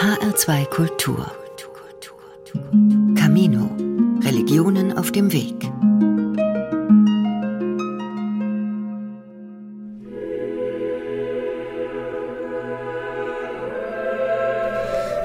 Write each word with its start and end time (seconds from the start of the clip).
HR2 0.00 0.64
Kultur. 0.70 1.30
Camino. 3.14 3.68
Religionen 4.22 4.96
auf 4.96 5.12
dem 5.12 5.30
Weg. 5.30 5.70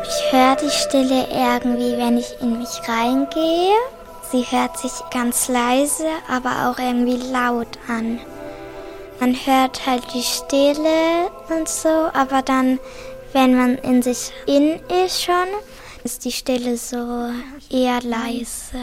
Ich 0.03 0.33
höre 0.33 0.57
die 0.57 0.69
Stille 0.69 1.25
irgendwie, 1.31 1.97
wenn 1.97 2.17
ich 2.17 2.35
in 2.41 2.59
mich 2.59 2.81
reingehe. 2.85 3.75
Sie 4.29 4.43
hört 4.49 4.77
sich 4.77 4.91
ganz 5.09 5.47
leise, 5.47 6.07
aber 6.27 6.69
auch 6.69 6.79
irgendwie 6.79 7.31
laut 7.31 7.79
an. 7.87 8.19
Man 9.21 9.33
hört 9.33 9.85
halt 9.85 10.03
die 10.13 10.21
Stille 10.21 11.29
und 11.49 11.69
so, 11.69 12.09
aber 12.13 12.41
dann, 12.41 12.77
wenn 13.36 13.54
man 13.54 13.75
in 13.79 14.02
sich 14.02 14.31
in 14.47 14.79
ist 15.05 15.21
schon, 15.21 15.47
ist 16.05 16.23
die 16.23 16.31
Stille 16.31 16.77
so 16.77 17.30
eher 17.70 18.02
leise. 18.02 18.77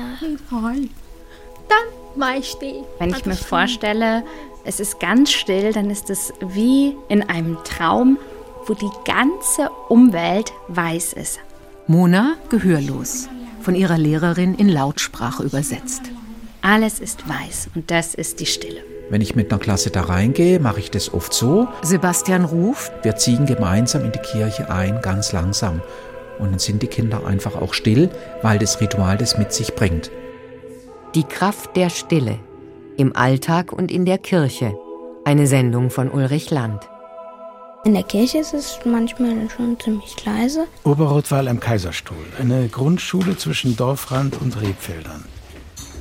Wenn 2.98 3.10
ich 3.10 3.24
mir 3.24 3.34
vorstelle, 3.34 4.22
es 4.64 4.78
ist 4.78 5.00
ganz 5.00 5.32
still, 5.32 5.72
dann 5.72 5.88
ist 5.88 6.10
es 6.10 6.34
wie 6.40 6.94
in 7.08 7.22
einem 7.30 7.56
Traum, 7.64 8.18
wo 8.66 8.74
die 8.74 8.90
ganze 9.06 9.70
Umwelt 9.88 10.52
weiß 10.68 11.14
ist. 11.14 11.40
Mona 11.86 12.36
gehörlos, 12.50 13.30
von 13.62 13.74
ihrer 13.74 13.96
Lehrerin 13.96 14.54
in 14.56 14.68
Lautsprache 14.68 15.44
übersetzt. 15.44 16.02
Alles 16.60 17.00
ist 17.00 17.26
weiß 17.26 17.70
und 17.74 17.90
das 17.90 18.14
ist 18.14 18.38
die 18.38 18.46
Stille. 18.46 18.84
Wenn 19.10 19.20
ich 19.20 19.34
mit 19.34 19.52
einer 19.52 19.60
Klasse 19.60 19.90
da 19.90 20.02
reingehe, 20.02 20.58
mache 20.58 20.80
ich 20.80 20.90
das 20.90 21.12
oft 21.12 21.32
so. 21.32 21.68
Sebastian 21.82 22.44
ruft. 22.44 22.92
Wir 23.02 23.16
ziehen 23.16 23.46
gemeinsam 23.46 24.04
in 24.04 24.12
die 24.12 24.18
Kirche 24.18 24.70
ein, 24.70 25.00
ganz 25.02 25.32
langsam. 25.32 25.82
Und 26.38 26.52
dann 26.52 26.58
sind 26.58 26.82
die 26.82 26.86
Kinder 26.86 27.26
einfach 27.26 27.54
auch 27.56 27.74
still, 27.74 28.10
weil 28.42 28.58
das 28.58 28.80
Ritual 28.80 29.18
das 29.18 29.38
mit 29.38 29.52
sich 29.52 29.74
bringt. 29.74 30.10
Die 31.14 31.24
Kraft 31.24 31.76
der 31.76 31.90
Stille. 31.90 32.38
Im 32.96 33.14
Alltag 33.14 33.72
und 33.72 33.90
in 33.90 34.06
der 34.06 34.18
Kirche. 34.18 34.74
Eine 35.24 35.46
Sendung 35.46 35.90
von 35.90 36.10
Ulrich 36.10 36.50
Land. 36.50 36.88
In 37.84 37.94
der 37.94 38.04
Kirche 38.04 38.38
ist 38.38 38.54
es 38.54 38.78
manchmal 38.84 39.50
schon 39.50 39.78
ziemlich 39.80 40.24
leise. 40.24 40.66
Oberrotwal 40.84 41.48
am 41.48 41.58
Kaiserstuhl, 41.58 42.16
eine 42.40 42.68
Grundschule 42.68 43.36
zwischen 43.36 43.76
Dorfrand 43.76 44.40
und 44.40 44.60
Rebfeldern. 44.60 45.24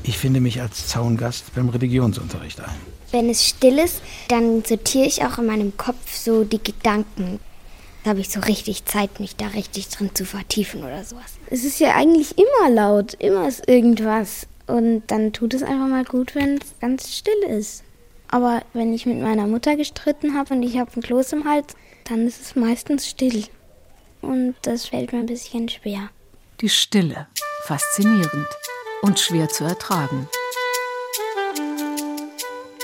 Ich 0.03 0.17
finde 0.17 0.41
mich 0.41 0.61
als 0.61 0.87
Zaungast 0.87 1.53
beim 1.55 1.69
Religionsunterricht 1.69 2.61
ein. 2.61 2.90
Wenn 3.11 3.29
es 3.29 3.45
still 3.47 3.77
ist, 3.77 4.01
dann 4.29 4.63
sortiere 4.63 5.05
ich 5.05 5.23
auch 5.23 5.37
in 5.37 5.45
meinem 5.45 5.75
Kopf 5.77 6.15
so 6.15 6.43
die 6.43 6.63
Gedanken. 6.63 7.39
Da 8.03 8.11
habe 8.11 8.21
ich 8.21 8.29
so 8.29 8.39
richtig 8.39 8.85
Zeit, 8.85 9.19
mich 9.19 9.35
da 9.35 9.47
richtig 9.47 9.89
drin 9.89 10.09
zu 10.15 10.25
vertiefen 10.25 10.83
oder 10.83 11.03
sowas. 11.03 11.37
Es 11.49 11.63
ist 11.63 11.79
ja 11.79 11.93
eigentlich 11.93 12.35
immer 12.37 12.69
laut, 12.69 13.13
immer 13.15 13.47
ist 13.47 13.67
irgendwas. 13.67 14.47
Und 14.65 15.03
dann 15.07 15.33
tut 15.33 15.53
es 15.53 15.61
einfach 15.61 15.87
mal 15.87 16.05
gut, 16.05 16.33
wenn 16.33 16.57
es 16.57 16.79
ganz 16.79 17.15
still 17.15 17.43
ist. 17.47 17.83
Aber 18.29 18.63
wenn 18.73 18.93
ich 18.93 19.05
mit 19.05 19.19
meiner 19.19 19.45
Mutter 19.45 19.75
gestritten 19.75 20.35
habe 20.35 20.53
und 20.53 20.63
ich 20.63 20.77
habe 20.77 20.91
einen 20.93 21.03
Kloß 21.03 21.33
im 21.33 21.45
Hals, 21.45 21.75
dann 22.05 22.25
ist 22.25 22.41
es 22.41 22.55
meistens 22.55 23.07
still. 23.07 23.43
Und 24.21 24.55
das 24.61 24.87
fällt 24.87 25.11
mir 25.11 25.19
ein 25.19 25.25
bisschen 25.25 25.67
schwer. 25.67 26.09
Die 26.61 26.69
Stille. 26.69 27.27
Faszinierend 27.65 28.47
und 29.01 29.19
schwer 29.19 29.49
zu 29.49 29.65
ertragen. 29.65 30.27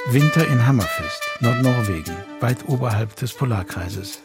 Winter 0.10 0.48
in 0.48 0.66
Hammerfest, 0.66 1.22
Nordnorwegen, 1.42 2.16
weit 2.40 2.70
oberhalb 2.70 3.18
des 3.18 3.34
Polarkreises. 3.34 4.22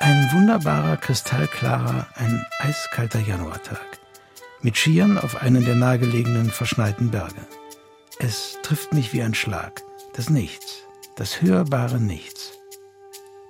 Ein 0.00 0.32
wunderbarer, 0.32 0.96
kristallklarer, 0.96 2.08
ein 2.16 2.44
eiskalter 2.58 3.20
Januartag. 3.20 4.00
Mit 4.62 4.76
Skiern 4.76 5.16
auf 5.16 5.42
einen 5.42 5.64
der 5.64 5.76
nahegelegenen 5.76 6.50
verschneiten 6.50 7.12
Berge. 7.12 7.46
Es 8.18 8.58
trifft 8.64 8.92
mich 8.92 9.12
wie 9.12 9.22
ein 9.22 9.34
Schlag. 9.34 9.80
Das 10.14 10.28
Nichts, 10.28 10.82
das 11.14 11.40
hörbare 11.40 12.00
Nichts. 12.00 12.58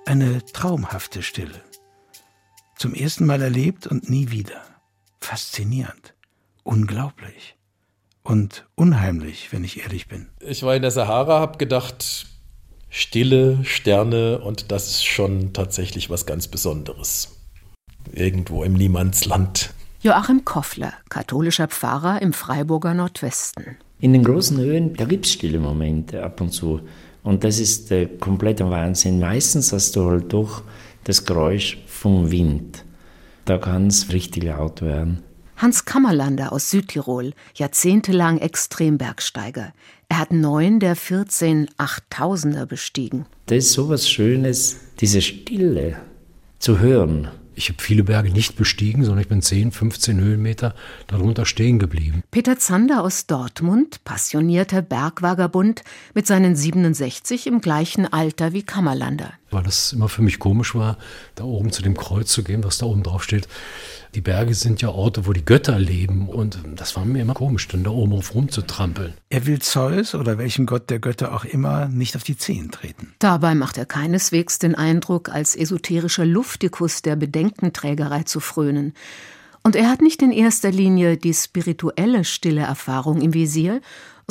Eine 0.05 0.45
traumhafte 0.45 1.23
Stille. 1.23 1.63
Zum 2.75 2.93
ersten 2.93 3.25
Mal 3.25 3.41
erlebt 3.41 3.87
und 3.87 4.11
nie 4.11 4.29
wieder. 4.29 4.61
Faszinierend. 5.19 6.13
Unglaublich 6.61 7.55
und 8.23 8.65
unheimlich, 8.75 9.51
wenn 9.51 9.63
ich 9.63 9.81
ehrlich 9.81 10.07
bin. 10.07 10.27
Ich 10.39 10.63
war 10.63 10.75
in 10.75 10.81
der 10.81 10.91
Sahara, 10.91 11.39
habe 11.39 11.57
gedacht, 11.57 12.27
Stille, 12.89 13.59
Sterne 13.63 14.39
und 14.39 14.71
das 14.71 14.87
ist 14.89 15.05
schon 15.05 15.53
tatsächlich 15.53 16.09
was 16.09 16.25
ganz 16.25 16.47
Besonderes. 16.47 17.37
Irgendwo 18.11 18.63
im 18.63 18.73
Niemandsland. 18.73 19.73
Joachim 20.01 20.43
Koffler, 20.45 20.93
katholischer 21.09 21.67
Pfarrer 21.67 22.21
im 22.21 22.33
Freiburger 22.33 22.93
Nordwesten. 22.93 23.77
In 23.99 24.13
den 24.13 24.23
großen 24.23 24.57
Höhen, 24.57 24.95
da 24.95 25.05
gibt 25.05 25.25
es 25.25 25.33
stille 25.33 25.59
Momente 25.59 26.23
ab 26.23 26.41
und 26.41 26.51
zu. 26.51 26.81
Und 27.23 27.43
das 27.43 27.59
ist 27.59 27.91
der 27.91 28.07
komplette 28.17 28.67
Wahnsinn. 28.69 29.19
Meistens 29.19 29.71
hast 29.71 29.95
du 29.95 30.09
halt 30.09 30.33
doch 30.33 30.63
das 31.03 31.23
Geräusch 31.23 31.77
vom 31.85 32.31
Wind. 32.31 32.83
Da 33.45 33.59
kann 33.59 33.87
es 33.87 34.11
richtig 34.11 34.43
laut 34.43 34.81
werden. 34.81 35.23
Hans 35.61 35.85
Kammerlander 35.85 36.53
aus 36.53 36.71
Südtirol, 36.71 37.33
jahrzehntelang 37.53 38.39
Extrembergsteiger. 38.39 39.73
Er 40.09 40.17
hat 40.17 40.31
neun 40.31 40.79
der 40.79 40.95
14 40.95 41.69
Achttausender 41.77 42.65
bestiegen. 42.65 43.27
Das 43.45 43.59
ist 43.59 43.73
so 43.73 43.87
was 43.87 44.09
Schönes, 44.09 44.79
diese 45.01 45.21
Stille 45.21 45.97
zu 46.57 46.79
hören. 46.79 47.29
Ich 47.53 47.69
habe 47.69 47.79
viele 47.79 48.03
Berge 48.03 48.31
nicht 48.31 48.55
bestiegen, 48.55 49.03
sondern 49.03 49.21
ich 49.21 49.27
bin 49.27 49.43
10, 49.43 49.71
15 49.71 50.19
Höhenmeter 50.19 50.73
darunter 51.05 51.45
stehen 51.45 51.77
geblieben. 51.77 52.23
Peter 52.31 52.57
Zander 52.57 53.03
aus 53.03 53.27
Dortmund, 53.27 54.03
passionierter 54.03 54.81
Bergvagabund 54.81 55.83
mit 56.15 56.25
seinen 56.25 56.55
67 56.55 57.45
im 57.45 57.61
gleichen 57.61 58.11
Alter 58.11 58.53
wie 58.53 58.63
Kammerlander. 58.63 59.33
Weil 59.51 59.61
das 59.61 59.93
immer 59.93 60.09
für 60.09 60.23
mich 60.23 60.39
komisch 60.39 60.73
war, 60.73 60.97
da 61.35 61.43
oben 61.43 61.71
zu 61.71 61.83
dem 61.83 61.95
Kreuz 61.95 62.31
zu 62.31 62.43
gehen, 62.43 62.63
was 62.63 62.79
da 62.79 62.87
oben 62.87 63.03
drauf 63.03 63.23
steht. 63.23 63.47
Die 64.13 64.21
Berge 64.21 64.53
sind 64.55 64.81
ja 64.81 64.89
Orte, 64.89 65.25
wo 65.25 65.31
die 65.31 65.45
Götter 65.45 65.79
leben 65.79 66.27
und 66.27 66.59
das 66.75 66.97
war 66.97 67.05
mir 67.05 67.21
immer 67.21 67.33
komisch, 67.33 67.69
dann 67.69 67.85
da 67.85 67.91
oben 67.91 68.11
auf 68.11 68.35
rumzutrampeln. 68.35 69.13
Er 69.29 69.45
will 69.45 69.59
Zeus 69.59 70.15
oder 70.15 70.37
welchem 70.37 70.65
Gott 70.65 70.89
der 70.89 70.99
Götter 70.99 71.33
auch 71.33 71.45
immer 71.45 71.87
nicht 71.87 72.17
auf 72.17 72.23
die 72.23 72.35
Zehen 72.35 72.71
treten. 72.71 73.13
Dabei 73.19 73.55
macht 73.55 73.77
er 73.77 73.85
keineswegs 73.85 74.59
den 74.59 74.75
Eindruck, 74.75 75.29
als 75.29 75.55
esoterischer 75.55 76.25
Luftikus 76.25 77.01
der 77.01 77.15
Bedenkenträgerei 77.15 78.23
zu 78.23 78.41
frönen. 78.41 78.93
Und 79.63 79.77
er 79.77 79.89
hat 79.89 80.01
nicht 80.01 80.21
in 80.21 80.31
erster 80.31 80.71
Linie 80.71 81.15
die 81.15 81.33
spirituelle 81.33 82.25
stille 82.25 82.61
Erfahrung 82.61 83.21
im 83.21 83.33
Visier, 83.33 83.79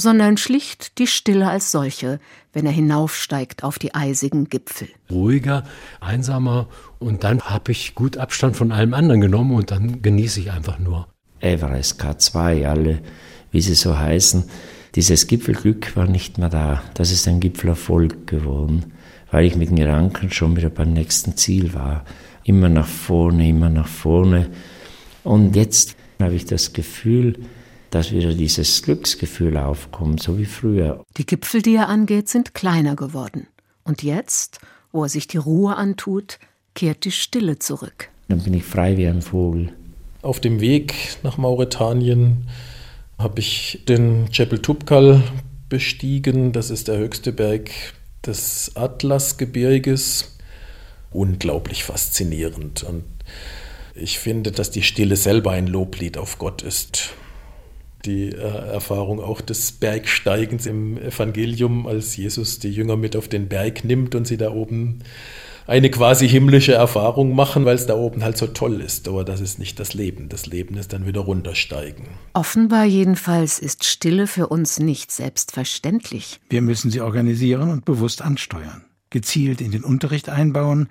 sondern 0.00 0.36
schlicht 0.36 0.98
die 0.98 1.06
Stille 1.06 1.48
als 1.48 1.70
solche, 1.70 2.18
wenn 2.52 2.66
er 2.66 2.72
hinaufsteigt 2.72 3.62
auf 3.62 3.78
die 3.78 3.94
eisigen 3.94 4.48
Gipfel. 4.48 4.88
Ruhiger, 5.10 5.64
einsamer 6.00 6.68
und 6.98 7.22
dann 7.22 7.42
habe 7.42 7.72
ich 7.72 7.94
gut 7.94 8.16
Abstand 8.16 8.56
von 8.56 8.72
allem 8.72 8.94
anderen 8.94 9.20
genommen 9.20 9.52
und 9.52 9.70
dann 9.70 10.02
genieße 10.02 10.40
ich 10.40 10.50
einfach 10.50 10.78
nur. 10.78 11.06
Everest, 11.40 12.02
K2, 12.02 12.66
alle, 12.66 13.00
wie 13.50 13.60
sie 13.60 13.74
so 13.74 13.96
heißen. 13.96 14.44
Dieses 14.94 15.26
Gipfelglück 15.26 15.94
war 15.96 16.06
nicht 16.06 16.38
mehr 16.38 16.48
da. 16.48 16.82
Das 16.94 17.12
ist 17.12 17.28
ein 17.28 17.40
Gipfelerfolg 17.40 18.26
geworden, 18.26 18.92
weil 19.30 19.44
ich 19.44 19.56
mit 19.56 19.70
den 19.70 19.76
Gedanken 19.76 20.30
schon 20.30 20.56
wieder 20.56 20.70
beim 20.70 20.92
nächsten 20.92 21.36
Ziel 21.36 21.74
war. 21.74 22.04
Immer 22.44 22.68
nach 22.68 22.88
vorne, 22.88 23.48
immer 23.48 23.70
nach 23.70 23.86
vorne. 23.86 24.48
Und 25.22 25.54
jetzt 25.54 25.96
habe 26.18 26.34
ich 26.34 26.44
das 26.44 26.72
Gefühl, 26.72 27.38
dass 27.90 28.12
wieder 28.12 28.32
dieses 28.32 28.82
Glücksgefühl 28.82 29.56
aufkommt, 29.56 30.22
so 30.22 30.38
wie 30.38 30.46
früher. 30.46 31.04
Die 31.16 31.26
Gipfel, 31.26 31.60
die 31.60 31.74
er 31.74 31.88
angeht, 31.88 32.28
sind 32.28 32.54
kleiner 32.54 32.96
geworden. 32.96 33.48
Und 33.84 34.02
jetzt, 34.02 34.60
wo 34.92 35.02
er 35.02 35.08
sich 35.08 35.26
die 35.26 35.38
Ruhe 35.38 35.76
antut, 35.76 36.38
kehrt 36.74 37.04
die 37.04 37.10
Stille 37.10 37.58
zurück. 37.58 38.08
Dann 38.28 38.42
bin 38.42 38.54
ich 38.54 38.64
frei 38.64 38.96
wie 38.96 39.08
ein 39.08 39.22
Vogel. 39.22 39.72
Auf 40.22 40.40
dem 40.40 40.60
Weg 40.60 40.94
nach 41.22 41.36
Mauretanien 41.36 42.46
habe 43.18 43.40
ich 43.40 43.84
den 43.88 44.28
Jebel 44.32 44.60
Tubkal 44.60 45.22
bestiegen. 45.68 46.52
Das 46.52 46.70
ist 46.70 46.88
der 46.88 46.98
höchste 46.98 47.32
Berg 47.32 47.70
des 48.24 48.72
Atlasgebirges. 48.76 50.36
Unglaublich 51.10 51.82
faszinierend. 51.82 52.84
Und 52.84 53.04
ich 53.94 54.20
finde, 54.20 54.52
dass 54.52 54.70
die 54.70 54.82
Stille 54.82 55.16
selber 55.16 55.50
ein 55.50 55.66
Loblied 55.66 56.18
auf 56.18 56.38
Gott 56.38 56.62
ist 56.62 57.14
die 58.04 58.30
äh, 58.30 58.72
Erfahrung 58.72 59.20
auch 59.20 59.40
des 59.40 59.72
Bergsteigens 59.72 60.66
im 60.66 60.98
Evangelium, 60.98 61.86
als 61.86 62.16
Jesus 62.16 62.58
die 62.58 62.70
Jünger 62.70 62.96
mit 62.96 63.16
auf 63.16 63.28
den 63.28 63.48
Berg 63.48 63.84
nimmt 63.84 64.14
und 64.14 64.26
sie 64.26 64.36
da 64.36 64.50
oben 64.50 65.00
eine 65.66 65.90
quasi 65.90 66.28
himmlische 66.28 66.72
Erfahrung 66.72 67.34
machen, 67.34 67.64
weil 67.64 67.76
es 67.76 67.86
da 67.86 67.94
oben 67.94 68.24
halt 68.24 68.36
so 68.36 68.48
toll 68.48 68.80
ist. 68.80 69.06
Aber 69.06 69.24
das 69.24 69.40
ist 69.40 69.60
nicht 69.60 69.78
das 69.78 69.94
Leben. 69.94 70.28
Das 70.28 70.46
Leben 70.46 70.76
ist 70.76 70.92
dann 70.92 71.06
wieder 71.06 71.20
runtersteigen. 71.20 72.06
Offenbar 72.32 72.84
jedenfalls 72.84 73.60
ist 73.60 73.84
Stille 73.84 74.26
für 74.26 74.48
uns 74.48 74.80
nicht 74.80 75.12
selbstverständlich. 75.12 76.40
Wir 76.48 76.60
müssen 76.60 76.90
sie 76.90 77.00
organisieren 77.00 77.70
und 77.70 77.84
bewusst 77.84 78.20
ansteuern, 78.20 78.84
gezielt 79.10 79.60
in 79.60 79.70
den 79.70 79.84
Unterricht 79.84 80.28
einbauen, 80.28 80.88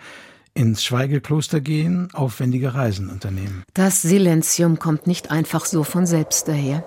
ins 0.54 0.84
Schweigekloster 0.84 1.62
gehen, 1.62 2.10
aufwendige 2.13 2.74
Reisen 2.74 3.10
unternehmen. 3.10 3.63
Das 3.74 4.01
Silenzium 4.01 4.80
kommt 4.80 5.07
nicht 5.07 5.31
einfach 5.31 5.66
so 5.66 5.84
von 5.84 6.06
selbst 6.06 6.48
daher. 6.48 6.84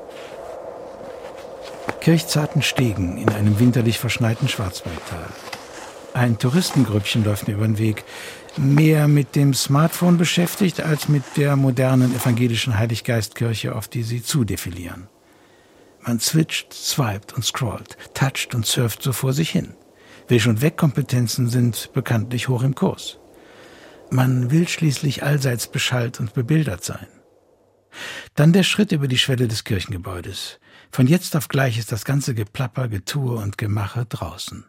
Kirchzarten 2.01 2.63
Stegen 2.63 3.17
in 3.17 3.29
einem 3.29 3.61
winterlich 3.61 3.99
verschneiten 3.99 4.49
Schwarzwaldtal. 4.49 5.27
Ein 6.15 6.39
Touristengrüppchen 6.39 7.25
läuft 7.25 7.49
mir 7.49 7.55
über 7.55 7.67
den 7.67 7.79
Weg, 7.79 8.05
mehr 8.57 9.09
mit 9.09 9.35
dem 9.35 9.55
Smartphone 9.55 10.19
beschäftigt 10.19 10.83
als 10.83 11.09
mit 11.09 11.23
der 11.37 11.57
modernen 11.57 12.15
evangelischen 12.15 12.77
Heiliggeistkirche, 12.77 13.75
auf 13.75 13.89
die 13.89 14.03
sie 14.03 14.23
zudefilieren. 14.23 15.09
Man 16.05 16.19
switcht, 16.21 16.75
swiped 16.75 17.33
und 17.33 17.45
scrollt, 17.45 17.97
toucht 18.15 18.55
und 18.55 18.67
surft 18.67 19.03
so 19.03 19.13
vor 19.13 19.33
sich 19.33 19.51
hin. 19.51 19.75
Wisch- 20.29 20.49
und 20.49 20.61
Wegkompetenzen 20.61 21.49
sind 21.49 21.91
bekanntlich 21.93 22.49
hoch 22.49 22.63
im 22.63 22.75
Kurs. 22.75 23.19
Man 24.13 24.51
will 24.51 24.69
schließlich 24.69 25.23
allseits 25.23 25.69
beschallt 25.69 26.21
und 26.21 26.35
bebildert 26.35 26.85
sein. 26.85 27.07
Dann 28.35 28.53
der 28.53 28.63
Schritt 28.63 28.93
über 28.93 29.09
die 29.09 29.17
Schwelle 29.17 29.49
des 29.49 29.65
Kirchengebäudes. 29.65 30.61
Von 30.91 31.07
jetzt 31.07 31.35
auf 31.35 31.49
gleich 31.49 31.79
ist 31.79 31.93
das 31.93 32.05
ganze 32.05 32.35
Geplapper, 32.35 32.89
Getue 32.89 33.37
und 33.37 33.57
Gemache 33.57 34.05
draußen. 34.05 34.67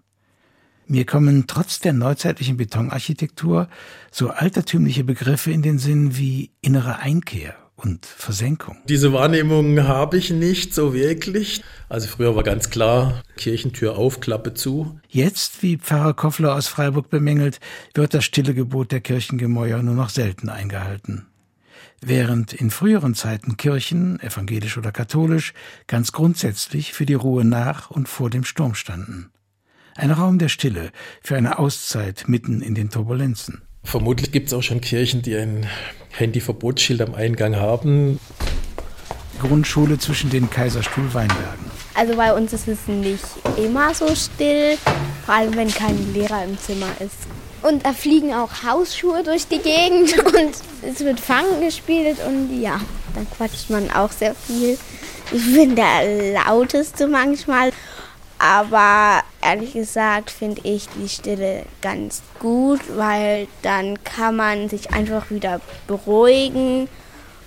Mir 0.88 1.06
kommen 1.06 1.44
trotz 1.46 1.82
der 1.82 1.92
neuzeitlichen 1.92 2.56
Betonarchitektur 2.56 3.68
so 4.12 4.30
altertümliche 4.30 5.04
Begriffe 5.04 5.52
in 5.52 5.62
den 5.62 5.78
Sinn 5.78 6.16
wie 6.16 6.52
innere 6.62 7.00
Einkehr 7.00 7.63
und 7.76 8.06
Versenkung. 8.06 8.78
Diese 8.88 9.14
Wahrnehmung 9.14 9.84
habe 9.84 10.18
ich 10.18 10.30
nicht 10.30 10.74
so 10.74 10.94
wirklich. 10.94 11.64
Also 11.90 12.08
früher 12.08 12.36
war 12.36 12.44
ganz 12.44 12.70
klar, 12.70 13.24
Kirchentür 13.36 13.98
auf, 13.98 14.20
Klappe 14.20 14.54
zu. 14.54 15.00
Jetzt, 15.10 15.64
wie 15.64 15.78
Pfarrer 15.78 16.14
Koffler 16.14 16.56
aus 16.56 16.68
Freiburg 16.68 17.10
bemängelt, 17.10 17.60
wird 17.94 18.14
das 18.14 18.26
stille 18.26 18.54
Gebot 18.54 18.92
der 18.92 19.02
Kirchengemäuer 19.02 19.82
nur 19.82 19.96
noch 19.96 20.10
selten 20.10 20.50
eingehalten. 20.50 21.28
Während 22.02 22.54
in 22.54 22.70
früheren 22.70 23.16
Zeiten 23.16 23.56
Kirchen, 23.56 24.20
evangelisch 24.20 24.78
oder 24.78 24.92
katholisch, 24.92 25.54
ganz 25.88 26.12
grundsätzlich 26.12 26.94
für 26.94 27.06
die 27.06 27.14
Ruhe 27.14 27.46
nach 27.46 27.90
und 27.92 28.10
vor 28.10 28.30
dem 28.30 28.44
Sturm 28.44 28.76
standen. 28.76 29.30
Ein 29.96 30.12
Raum 30.12 30.40
der 30.40 30.50
Stille 30.50 30.92
für 31.22 31.38
eine 31.38 31.60
Auszeit 31.60 32.26
mitten 32.28 32.62
in 32.62 32.76
den 32.76 32.90
Turbulenzen. 32.90 33.62
Vermutlich 33.84 34.32
gibt 34.32 34.48
es 34.48 34.54
auch 34.54 34.64
schon 34.64 34.82
Kirchen, 34.82 35.22
die 35.22 35.36
ein 35.36 35.68
Handyverbotsschild 36.12 37.02
am 37.02 37.14
Eingang 37.16 37.56
haben. 37.56 38.20
Grundschule 39.42 39.98
zwischen 39.98 40.30
den 40.30 40.50
Kaiserstuhl 40.50 41.14
Weinbergen. 41.14 41.72
Also 41.96 42.16
bei 42.16 42.34
uns 42.34 42.54
ist 42.54 42.68
es 42.68 42.88
nicht 42.88 43.24
immer 43.58 43.94
so 43.94 44.16
still, 44.16 44.78
vor 45.26 45.36
allem 45.36 45.56
wenn 45.56 45.70
kein 45.70 46.14
Lehrer 46.14 46.44
im 46.44 46.58
Zimmer 46.58 46.90
ist. 47.00 47.16
Und 47.62 47.86
da 47.86 47.94
fliegen 47.94 48.34
auch 48.34 48.50
Hausschuhe 48.64 49.24
durch 49.24 49.48
die 49.48 49.60
Gegend 49.60 50.18
und 50.26 50.54
es 50.82 51.00
wird 51.02 51.20
Fangen 51.20 51.62
gespielt 51.62 52.18
und 52.26 52.62
ja, 52.62 52.80
dann 53.16 53.30
quatscht 53.30 53.70
man 53.70 53.92
auch 53.92 54.12
sehr 54.12 54.34
viel. 54.34 54.78
Ich 55.32 55.54
bin 55.54 55.76
der 55.76 56.34
lauteste 56.34 57.08
manchmal 57.08 57.72
aber 58.44 59.22
ehrlich 59.42 59.72
gesagt 59.72 60.30
finde 60.30 60.60
ich 60.66 60.90
die 60.90 61.08
Stille 61.08 61.64
ganz 61.82 62.22
gut, 62.40 62.82
weil 62.98 63.48
dann 63.62 64.04
kann 64.04 64.36
man 64.36 64.68
sich 64.68 64.92
einfach 64.92 65.32
wieder 65.32 65.62
beruhigen 65.88 66.90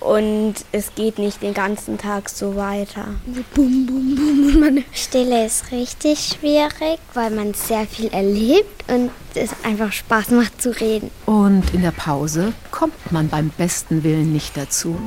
und 0.01 0.55
es 0.73 0.95
geht 0.95 1.19
nicht 1.19 1.43
den 1.43 1.53
ganzen 1.53 1.99
Tag 1.99 2.31
so 2.31 2.57
weiter. 2.57 3.09
Bum, 3.55 3.87
bum, 3.87 4.15
bum. 4.17 4.85
Stille 4.93 5.45
ist 5.45 5.71
richtig 5.71 6.35
schwierig, 6.39 6.99
weil 7.13 7.31
man 7.31 7.53
sehr 7.53 7.87
viel 7.87 8.09
erlebt 8.09 8.91
und 8.91 9.11
es 9.35 9.51
einfach 9.65 9.93
Spaß 9.93 10.31
macht 10.31 10.63
zu 10.63 10.71
reden. 10.81 11.11
Und 11.27 11.75
in 11.75 11.83
der 11.83 11.91
Pause 11.91 12.55
kommt 12.71 13.13
man 13.13 13.29
beim 13.29 13.51
besten 13.51 14.03
Willen 14.03 14.33
nicht 14.33 14.57
dazu. 14.57 14.99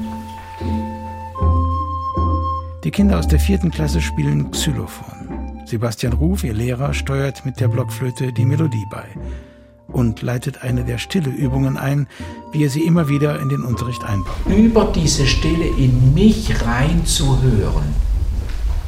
Die 2.83 2.91
Kinder 2.91 3.17
aus 3.17 3.27
der 3.27 3.39
vierten 3.39 3.71
Klasse 3.71 4.01
spielen 4.01 4.51
Xylophon. 4.51 5.18
Sebastian 5.69 6.13
Ruf, 6.13 6.43
ihr 6.43 6.55
Lehrer, 6.55 6.95
steuert 6.95 7.45
mit 7.45 7.59
der 7.59 7.67
Blockflöte 7.67 8.33
die 8.33 8.45
Melodie 8.45 8.87
bei 8.89 9.05
und 9.87 10.23
leitet 10.23 10.63
eine 10.63 10.83
der 10.83 10.97
Stille-Übungen 10.97 11.77
ein, 11.77 12.07
wie 12.51 12.63
er 12.63 12.71
sie 12.71 12.81
immer 12.81 13.07
wieder 13.07 13.39
in 13.39 13.49
den 13.49 13.63
Unterricht 13.63 14.03
einbaut. 14.03 14.35
Über 14.47 14.85
diese 14.85 15.27
Stille 15.27 15.67
in 15.77 16.15
mich 16.15 16.65
rein 16.65 17.05
zu 17.05 17.39
hören. 17.43 17.93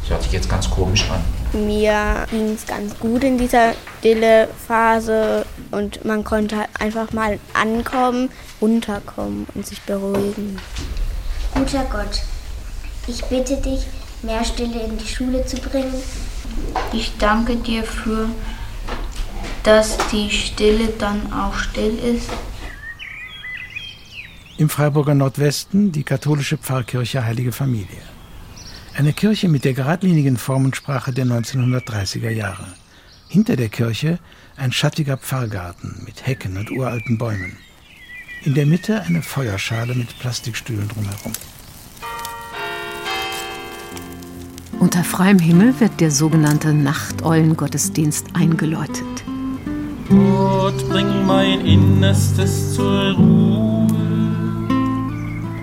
Das 0.01 0.10
hört 0.10 0.24
sich 0.24 0.31
jetzt 0.31 0.50
ganz 0.50 0.72
komisch 0.72 1.07
an. 1.12 1.22
Mir 1.68 2.25
ging 2.31 2.54
es 2.54 2.66
ganz 2.66 2.98
gut 2.98 3.24
in 3.24 3.38
dieser 3.38 3.74
stille 4.00 4.48
Phase 4.68 5.45
und 5.69 6.04
man 6.04 6.24
konnte 6.24 6.57
halt 6.57 6.69
einfach 6.80 7.13
mal 7.13 7.38
ankommen, 7.54 8.30
runterkommen 8.60 9.45
und 9.54 9.68
sich 9.68 9.81
beruhigen. 9.81 10.57
Guter 11.54 11.86
Gott, 11.92 12.24
ich 13.06 13.24
bitte 13.25 13.57
dich, 13.57 13.86
mehr 14.24 14.44
Stille 14.44 14.81
in 14.81 14.98
die 14.98 15.07
Schule 15.07 15.45
zu 15.45 15.57
bringen 15.57 15.94
ich 16.94 17.18
danke 17.18 17.56
dir 17.56 17.83
für, 17.83 18.30
dass 19.63 19.98
die 20.12 20.30
Stille 20.30 20.88
dann 20.98 21.31
auch 21.31 21.56
still 21.56 21.98
ist. 21.98 22.30
Im 24.57 24.69
Freiburger 24.69 25.15
Nordwesten 25.15 25.92
die 25.92 26.03
katholische 26.03 26.57
Pfarrkirche 26.57 27.25
Heilige 27.25 27.51
Familie. 27.51 28.01
Eine 28.95 29.13
Kirche 29.13 29.48
mit 29.48 29.63
der 29.63 29.74
geradlinigen 29.74 30.38
Formensprache 30.38 31.13
der 31.13 31.25
1930er 31.25 32.30
Jahre. 32.30 32.68
Hinter 33.30 33.56
der 33.56 33.69
Kirche 33.69 34.19
ein 34.57 34.71
schattiger 34.71 35.18
Pfarrgarten 35.18 36.04
mit 36.06 36.27
Hecken 36.27 36.57
und 36.57 36.69
uralten 36.69 37.18
Bäumen. 37.18 37.57
In 38.44 38.54
der 38.54 38.65
Mitte 38.65 39.01
eine 39.01 39.21
Feuerschale 39.21 39.95
mit 39.95 40.19
Plastikstühlen 40.19 40.88
drumherum. 40.89 41.33
Unter 44.81 45.04
freiem 45.04 45.38
Himmel 45.38 45.80
wird 45.80 46.01
der 46.01 46.10
sogenannte 46.10 46.74
Nachteulengottesdienst 46.74 48.30
eingeläutet. 48.33 49.06
Gott, 50.10 50.89
bring 50.89 51.24
mein 51.28 51.63
Innerstes 51.63 52.74
zur 52.74 53.12
Ruhe. 53.12 53.88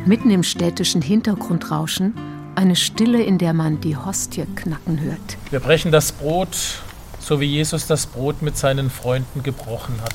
Mitten 0.06 0.30
im 0.30 0.44
städtischen 0.44 1.02
Hintergrundrauschen 1.02 2.14
eine 2.54 2.76
Stille, 2.76 3.20
in 3.20 3.38
der 3.38 3.54
man 3.54 3.80
die 3.80 3.96
Hostie 3.96 4.46
knacken 4.54 5.00
hört. 5.00 5.36
Wir 5.50 5.58
brechen 5.58 5.90
das 5.90 6.12
Brot, 6.12 6.80
so 7.18 7.40
wie 7.40 7.46
Jesus 7.46 7.88
das 7.88 8.06
Brot 8.06 8.40
mit 8.40 8.56
seinen 8.56 8.88
Freunden 8.88 9.42
gebrochen 9.42 9.96
hat. 10.00 10.14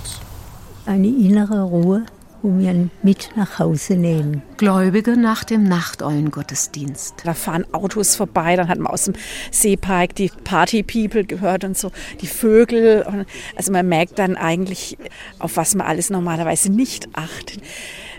Eine 0.85 1.09
innere 1.09 1.63
Ruhe, 1.63 2.05
wo 2.43 2.59
wir 2.59 2.89
mit 3.01 3.31
nach 3.35 3.57
Hause 3.57 3.95
nehmen. 3.95 4.43
Gläubige 4.57 5.17
nach 5.17 5.45
dem 5.45 5.63
Nachteulengottesdienst. 5.63 7.15
Da 7.23 7.33
fahren 7.33 7.65
Autos 7.71 8.15
vorbei, 8.15 8.57
dann 8.57 8.67
hat 8.67 8.79
man 8.79 8.91
aus 8.91 9.05
dem 9.05 9.15
Seepark 9.49 10.13
die 10.15 10.29
Party-People 10.43 11.23
gehört 11.23 11.63
und 11.63 11.77
so, 11.77 11.91
die 12.21 12.27
Vögel. 12.27 13.25
Also 13.55 13.71
man 13.71 13.87
merkt 13.87 14.19
dann 14.19 14.35
eigentlich, 14.35 14.97
auf 15.39 15.55
was 15.57 15.73
man 15.73 15.87
alles 15.87 16.09
normalerweise 16.09 16.71
nicht 16.71 17.07
achtet 17.13 17.61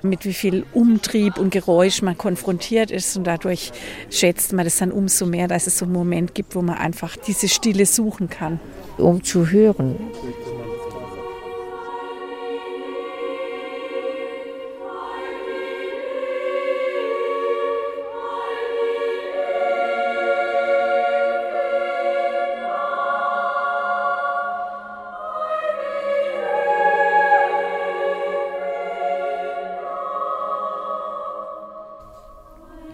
mit 0.03 0.25
wie 0.25 0.35
viel 0.35 0.67
Umtrieb 0.73 1.39
und 1.39 1.51
Geräusch 1.51 2.03
man 2.03 2.19
konfrontiert 2.19 2.91
ist 2.91 3.17
und 3.17 3.25
dadurch 3.25 3.73
schätzt 4.11 4.53
man 4.53 4.65
das 4.65 4.77
dann 4.77 4.93
umso 4.93 5.25
mehr, 5.27 5.49
dass 5.49 5.67
es 5.67 5.79
so 5.79 5.87
einen 5.87 5.95
Moment 5.95 6.35
gibt, 6.35 6.55
wo 6.55 6.63
man 6.63 6.77
einfach 6.77 7.17
diese 7.17 7.49
Stille 7.49 7.87
suchen 7.87 8.29
kann. 8.29 8.61
Um 8.99 9.25
zu 9.25 9.51
hören, 9.51 9.97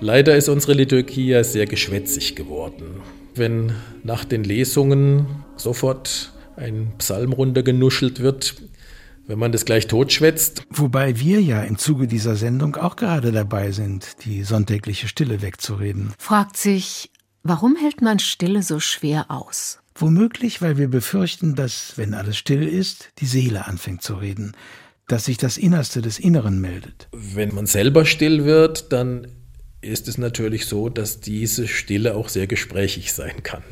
Leider 0.02 0.34
ist 0.34 0.48
unsere 0.48 0.72
Liturgie 0.72 1.26
ja 1.26 1.44
sehr 1.44 1.66
geschwätzig 1.66 2.34
geworden. 2.34 3.02
Wenn 3.34 3.72
nach 4.02 4.24
den 4.24 4.44
Lesungen 4.44 5.26
sofort 5.56 6.32
ein 6.56 6.92
Psalm 6.96 7.34
runtergenuschelt 7.34 8.20
wird, 8.20 8.56
wenn 9.26 9.38
man 9.38 9.52
das 9.52 9.66
gleich 9.66 9.86
totschwätzt. 9.86 10.64
Wobei 10.70 11.20
wir 11.20 11.40
ja 11.42 11.62
im 11.62 11.76
Zuge 11.76 12.06
dieser 12.06 12.34
Sendung 12.34 12.76
auch 12.76 12.96
gerade 12.96 13.30
dabei 13.30 13.72
sind, 13.72 14.24
die 14.24 14.42
sonntägliche 14.42 15.06
Stille 15.06 15.42
wegzureden. 15.42 16.14
Fragt 16.18 16.56
sich, 16.56 17.10
warum 17.42 17.76
hält 17.76 18.00
man 18.00 18.18
Stille 18.18 18.62
so 18.62 18.80
schwer 18.80 19.30
aus? 19.30 19.80
Womöglich, 19.94 20.62
weil 20.62 20.78
wir 20.78 20.88
befürchten, 20.88 21.54
dass, 21.54 21.92
wenn 21.96 22.14
alles 22.14 22.38
still 22.38 22.66
ist, 22.66 23.10
die 23.18 23.26
Seele 23.26 23.66
anfängt 23.66 24.02
zu 24.02 24.14
reden, 24.14 24.52
dass 25.08 25.26
sich 25.26 25.36
das 25.36 25.58
Innerste 25.58 26.00
des 26.00 26.18
Inneren 26.18 26.58
meldet. 26.60 27.08
Wenn 27.12 27.54
man 27.54 27.66
selber 27.66 28.06
still 28.06 28.44
wird, 28.46 28.92
dann 28.92 29.26
ist 29.82 30.08
es 30.08 30.18
natürlich 30.18 30.66
so, 30.66 30.88
dass 30.88 31.20
diese 31.20 31.66
Stille 31.66 32.14
auch 32.14 32.28
sehr 32.28 32.46
gesprächig 32.46 33.12
sein 33.12 33.42
kann, 33.42 33.62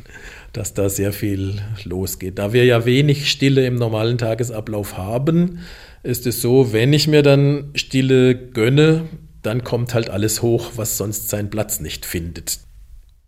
dass 0.53 0.75
da 0.75 0.89
sehr 0.89 1.13
viel 1.13 1.61
losgeht. 1.85 2.39
Da 2.39 2.53
wir 2.53 2.65
ja 2.65 2.85
wenig 2.85 3.31
Stille 3.31 3.67
im 3.67 3.75
normalen 3.75 4.19
Tagesablauf 4.19 4.97
haben, 4.97 5.61
ist 6.03 6.27
es 6.27 6.41
so, 6.41 6.73
wenn 6.73 6.93
ich 6.93 7.09
mir 7.09 7.23
dann 7.23 7.71
Stille 7.75 8.35
gönne, 8.35 9.09
dann 9.43 9.65
kommt 9.65 9.95
halt 9.95 10.11
alles 10.11 10.43
hoch, 10.43 10.73
was 10.77 10.97
sonst 10.97 11.29
seinen 11.29 11.51
Platz 11.51 11.81
nicht 11.81 12.07
findet. 12.07 12.61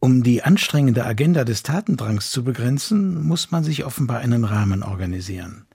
Um 0.00 0.22
die 0.22 0.42
anstrengende 0.42 1.04
Agenda 1.04 1.44
des 1.44 1.62
Tatendrangs 1.62 2.30
zu 2.30 2.42
begrenzen, 2.42 3.22
muss 3.22 3.50
man 3.50 3.64
sich 3.64 3.84
offenbar 3.84 4.20
einen 4.20 4.44
Rahmen 4.44 4.82
organisieren. 4.82 5.66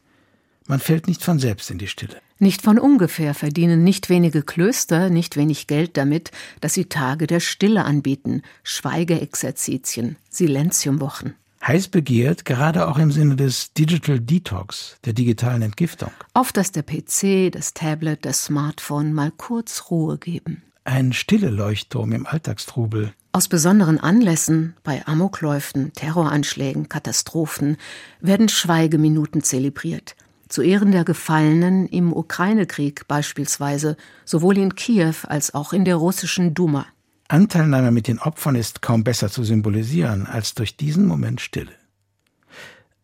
Man 0.67 0.79
fällt 0.79 1.07
nicht 1.07 1.24
von 1.24 1.39
selbst 1.39 1.69
in 1.69 1.77
die 1.77 1.88
Stille. 1.88 2.17
Nicht 2.39 2.62
von 2.62 2.79
ungefähr 2.79 3.34
verdienen 3.34 3.84
nicht 3.84 4.10
wenige 4.10 4.41
Klöster 4.41 5.10
nicht 5.10 5.38
wenig 5.38 5.67
Geld 5.67 5.95
damit, 5.95 6.31
dass 6.60 6.74
sie 6.74 6.86
Tage 6.86 7.27
der 7.27 7.39
Stille 7.39 7.86
anbieten, 7.86 8.41
Schweigeexerzitien, 8.63 10.17
Silentiumwochen. 10.29 11.36
Heiß 11.65 11.88
begehrt, 11.88 12.45
gerade 12.45 12.88
auch 12.88 12.98
im 12.98 13.12
Sinne 13.12 13.36
des 13.36 13.74
Digital 13.74 14.19
Detox, 14.19 14.98
der 15.05 15.13
digitalen 15.13 15.62
Entgiftung. 15.62 16.12
Auf 16.34 16.51
dass 16.51 16.72
der 16.72 16.84
PC, 16.84 17.51
das 17.51 17.74
Tablet, 17.74 18.25
das 18.25 18.45
Smartphone 18.45 19.13
mal 19.13 19.31
kurz 19.31 19.86
Ruhe 19.89 20.17
geben. 20.17 20.62
Ein 20.84 21.13
stille 21.13 21.50
Leuchtturm 21.50 22.12
im 22.12 22.27
Alltagstrubel. 22.27 23.13
Aus 23.31 23.48
besonderen 23.48 24.00
Anlässen, 24.00 24.75
bei 24.84 25.05
Amokläufen, 25.07 25.91
Terroranschlägen, 25.93 26.88
Katastrophen, 26.89 27.77
werden 28.22 28.48
Schweigeminuten 28.48 29.41
zelebriert. 29.41 30.15
Zu 30.47 30.61
Ehren 30.61 30.91
der 30.91 31.03
Gefallenen 31.03 31.87
im 31.87 32.13
Ukraine-Krieg 32.13 33.07
beispielsweise, 33.07 33.97
sowohl 34.25 34.57
in 34.57 34.75
Kiew 34.75 35.15
als 35.23 35.53
auch 35.53 35.73
in 35.73 35.85
der 35.85 35.95
russischen 35.95 36.53
Duma. 36.53 36.85
Anteilnahme 37.27 37.91
mit 37.91 38.07
den 38.07 38.19
Opfern 38.19 38.55
ist 38.55 38.83
kaum 38.83 39.03
besser 39.03 39.29
zu 39.29 39.43
symbolisieren 39.43 40.27
als 40.27 40.53
durch 40.53 40.77
diesen 40.77 41.07
Moment 41.07 41.41
Stille. 41.41 41.71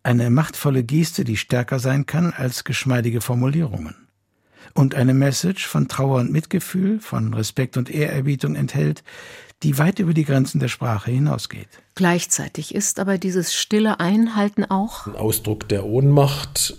Eine 0.03 0.29
machtvolle 0.29 0.83
Geste, 0.83 1.23
die 1.23 1.37
stärker 1.37 1.79
sein 1.79 2.05
kann 2.05 2.31
als 2.31 2.63
geschmeidige 2.63 3.21
Formulierungen. 3.21 3.95
Und 4.73 4.95
eine 4.95 5.13
Message 5.13 5.67
von 5.67 5.87
Trauer 5.87 6.19
und 6.19 6.31
Mitgefühl, 6.31 6.99
von 6.99 7.33
Respekt 7.33 7.77
und 7.77 7.89
Ehrerbietung 7.89 8.55
enthält, 8.55 9.03
die 9.63 9.77
weit 9.77 9.99
über 9.99 10.13
die 10.13 10.23
Grenzen 10.23 10.59
der 10.59 10.69
Sprache 10.69 11.11
hinausgeht. 11.11 11.67
Gleichzeitig 11.95 12.73
ist 12.73 12.99
aber 12.99 13.17
dieses 13.17 13.53
stille 13.53 13.99
Einhalten 13.99 14.65
auch 14.65 15.07
ein 15.07 15.15
Ausdruck 15.15 15.67
der 15.67 15.85
Ohnmacht 15.85 16.77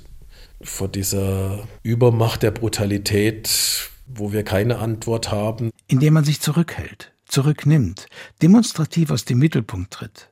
vor 0.62 0.88
dieser 0.88 1.66
Übermacht 1.82 2.42
der 2.42 2.50
Brutalität, 2.50 3.90
wo 4.06 4.32
wir 4.32 4.42
keine 4.42 4.78
Antwort 4.78 5.30
haben. 5.30 5.70
Indem 5.86 6.14
man 6.14 6.24
sich 6.24 6.40
zurückhält, 6.40 7.12
zurücknimmt, 7.26 8.06
demonstrativ 8.40 9.10
aus 9.10 9.24
dem 9.24 9.38
Mittelpunkt 9.38 9.92
tritt. 9.92 10.30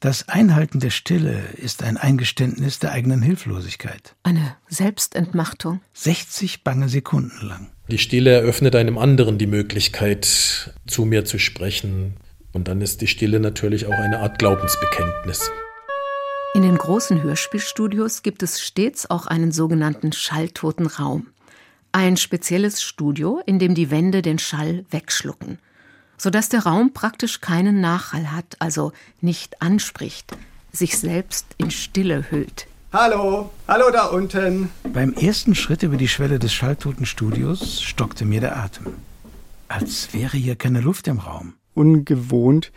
Das 0.00 0.28
Einhalten 0.28 0.80
der 0.80 0.90
Stille 0.90 1.42
ist 1.56 1.82
ein 1.82 1.96
Eingeständnis 1.96 2.78
der 2.78 2.92
eigenen 2.92 3.20
Hilflosigkeit. 3.20 4.14
Eine 4.22 4.56
Selbstentmachtung. 4.68 5.80
60 5.92 6.64
bange 6.64 6.88
Sekunden 6.88 7.46
lang. 7.46 7.68
Die 7.90 7.98
Stille 7.98 8.30
eröffnet 8.30 8.76
einem 8.76 8.98
anderen 8.98 9.38
die 9.38 9.46
Möglichkeit, 9.46 10.72
zu 10.86 11.04
mir 11.04 11.24
zu 11.24 11.38
sprechen. 11.38 12.14
Und 12.52 12.68
dann 12.68 12.80
ist 12.80 13.00
die 13.00 13.06
Stille 13.06 13.40
natürlich 13.40 13.86
auch 13.86 13.92
eine 13.92 14.20
Art 14.20 14.38
Glaubensbekenntnis. 14.38 15.50
In 16.58 16.64
den 16.64 16.76
großen 16.76 17.22
Hörspielstudios 17.22 18.24
gibt 18.24 18.42
es 18.42 18.60
stets 18.60 19.08
auch 19.08 19.28
einen 19.28 19.52
sogenannten 19.52 20.10
schalltoten 20.10 20.88
Raum. 20.88 21.28
Ein 21.92 22.16
spezielles 22.16 22.82
Studio, 22.82 23.40
in 23.46 23.60
dem 23.60 23.76
die 23.76 23.92
Wände 23.92 24.22
den 24.22 24.40
Schall 24.40 24.84
wegschlucken 24.90 25.60
sodass 26.18 26.48
der 26.48 26.64
Raum 26.64 26.92
praktisch 26.92 27.40
keinen 27.40 27.80
Nachhall 27.80 28.32
hat, 28.32 28.56
also 28.58 28.92
nicht 29.20 29.62
anspricht, 29.62 30.36
sich 30.72 30.98
selbst 30.98 31.46
in 31.56 31.70
Stille 31.70 32.30
hüllt. 32.30 32.66
Hallo, 32.92 33.50
hallo 33.68 33.90
da 33.92 34.06
unten. 34.06 34.70
Beim 34.92 35.12
ersten 35.12 35.54
Schritt 35.54 35.84
über 35.84 35.96
die 35.96 36.08
Schwelle 36.08 36.38
des 36.38 36.52
schalltoten 36.52 37.06
Studios 37.06 37.82
stockte 37.82 38.24
mir 38.24 38.40
der 38.40 38.56
Atem. 38.56 38.86
Als 39.68 40.12
wäre 40.12 40.36
hier 40.36 40.56
keine 40.56 40.80
Luft 40.80 41.06
im 41.06 41.18
Raum. 41.18 41.54
Ungewohnt 41.74 42.72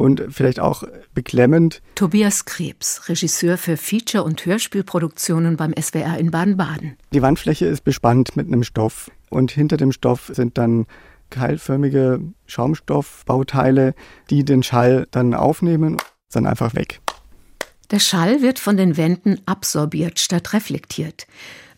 und 0.00 0.22
vielleicht 0.30 0.60
auch 0.60 0.82
beklemmend. 1.14 1.82
Tobias 1.94 2.46
Krebs, 2.46 3.08
Regisseur 3.10 3.58
für 3.58 3.76
Feature- 3.76 4.24
und 4.24 4.44
Hörspielproduktionen 4.46 5.58
beim 5.58 5.74
SWR 5.78 6.16
in 6.18 6.30
Baden-Baden. 6.30 6.96
Die 7.12 7.20
Wandfläche 7.20 7.66
ist 7.66 7.84
bespannt 7.84 8.34
mit 8.34 8.46
einem 8.46 8.62
Stoff 8.62 9.10
und 9.28 9.52
hinter 9.52 9.76
dem 9.76 9.92
Stoff 9.92 10.30
sind 10.32 10.56
dann 10.56 10.86
keilförmige 11.28 12.20
Schaumstoffbauteile, 12.46 13.94
die 14.30 14.44
den 14.44 14.62
Schall 14.62 15.06
dann 15.10 15.34
aufnehmen, 15.34 15.98
dann 16.32 16.46
einfach 16.46 16.74
weg. 16.74 17.00
Der 17.90 17.98
Schall 17.98 18.40
wird 18.40 18.58
von 18.58 18.78
den 18.78 18.96
Wänden 18.96 19.40
absorbiert 19.44 20.18
statt 20.18 20.54
reflektiert. 20.54 21.26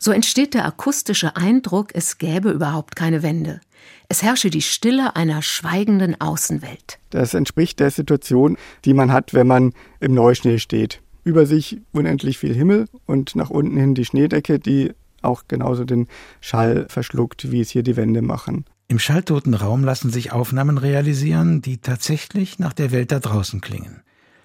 So 0.04 0.10
entsteht 0.10 0.54
der 0.54 0.64
akustische 0.64 1.36
Eindruck, 1.36 1.90
es 1.94 2.18
gäbe 2.18 2.50
überhaupt 2.50 2.96
keine 2.96 3.22
Wände. 3.22 3.60
Es 4.08 4.24
herrsche 4.24 4.50
die 4.50 4.60
Stille 4.60 5.14
einer 5.14 5.42
schweigenden 5.42 6.20
Außenwelt. 6.20 6.98
Das 7.10 7.34
entspricht 7.34 7.78
der 7.78 7.92
Situation, 7.92 8.56
die 8.84 8.94
man 8.94 9.12
hat, 9.12 9.32
wenn 9.32 9.46
man 9.46 9.74
im 10.00 10.12
Neuschnee 10.12 10.58
steht. 10.58 11.00
Über 11.22 11.46
sich 11.46 11.78
unendlich 11.92 12.38
viel 12.38 12.52
Himmel 12.52 12.88
und 13.06 13.36
nach 13.36 13.50
unten 13.50 13.76
hin 13.76 13.94
die 13.94 14.04
Schneedecke, 14.04 14.58
die 14.58 14.90
auch 15.20 15.44
genauso 15.46 15.84
den 15.84 16.08
Schall 16.40 16.86
verschluckt, 16.88 17.52
wie 17.52 17.60
es 17.60 17.70
hier 17.70 17.84
die 17.84 17.94
Wände 17.94 18.22
machen. 18.22 18.64
Im 18.88 18.98
schalltoten 18.98 19.54
Raum 19.54 19.84
lassen 19.84 20.10
sich 20.10 20.32
Aufnahmen 20.32 20.78
realisieren, 20.78 21.62
die 21.62 21.78
tatsächlich 21.78 22.58
nach 22.58 22.72
der 22.72 22.90
Welt 22.90 23.12
da 23.12 23.20
draußen 23.20 23.60
klingen. 23.60 24.02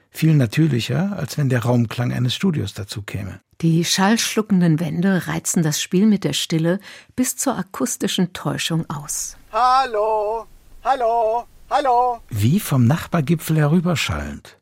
Viel 0.10 0.36
natürlicher, 0.36 1.16
als 1.18 1.38
wenn 1.38 1.50
der 1.50 1.64
Raumklang 1.64 2.12
eines 2.12 2.34
Studios 2.34 2.74
dazu 2.74 3.02
käme. 3.02 3.40
Die 3.62 3.84
schallschluckenden 3.86 4.80
Wände 4.80 5.28
reizen 5.28 5.64
das 5.64 5.82
Spiel 5.82 6.06
mit 6.06 6.24
der 6.24 6.34
Stille 6.34 6.80
bis 7.16 7.36
zur 7.38 7.58
akustischen 7.58 8.34
Täuschung 8.34 8.88
aus. 8.90 9.36
Hallo, 9.52 10.46
hallo, 10.84 11.46
hallo. 11.70 12.20
Wie 12.30 12.60
vom 12.60 12.86
Nachbargipfel 12.86 13.58
herüberschallend. 13.58 14.58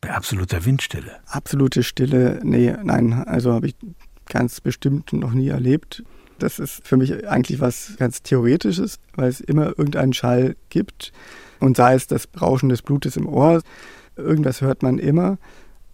Bei 0.00 0.14
absoluter 0.14 0.64
Windstille. 0.64 1.18
Absolute 1.26 1.82
Stille, 1.82 2.40
nee, 2.42 2.74
nein, 2.82 3.12
also 3.12 3.52
habe 3.52 3.66
ich 3.66 3.76
ganz 4.26 4.60
bestimmt 4.60 5.12
noch 5.12 5.32
nie 5.32 5.48
erlebt. 5.48 6.04
Das 6.38 6.58
ist 6.58 6.86
für 6.86 6.96
mich 6.96 7.28
eigentlich 7.28 7.60
was 7.60 7.94
ganz 7.98 8.22
Theoretisches, 8.22 9.00
weil 9.14 9.28
es 9.28 9.40
immer 9.40 9.66
irgendeinen 9.66 10.12
Schall 10.12 10.56
gibt. 10.68 11.12
Und 11.60 11.76
sei 11.76 11.94
es 11.94 12.06
das 12.06 12.28
Rauschen 12.40 12.68
des 12.68 12.82
Blutes 12.82 13.16
im 13.16 13.26
Ohr, 13.26 13.60
irgendwas 14.18 14.60
hört 14.60 14.82
man 14.82 14.98
immer. 14.98 15.38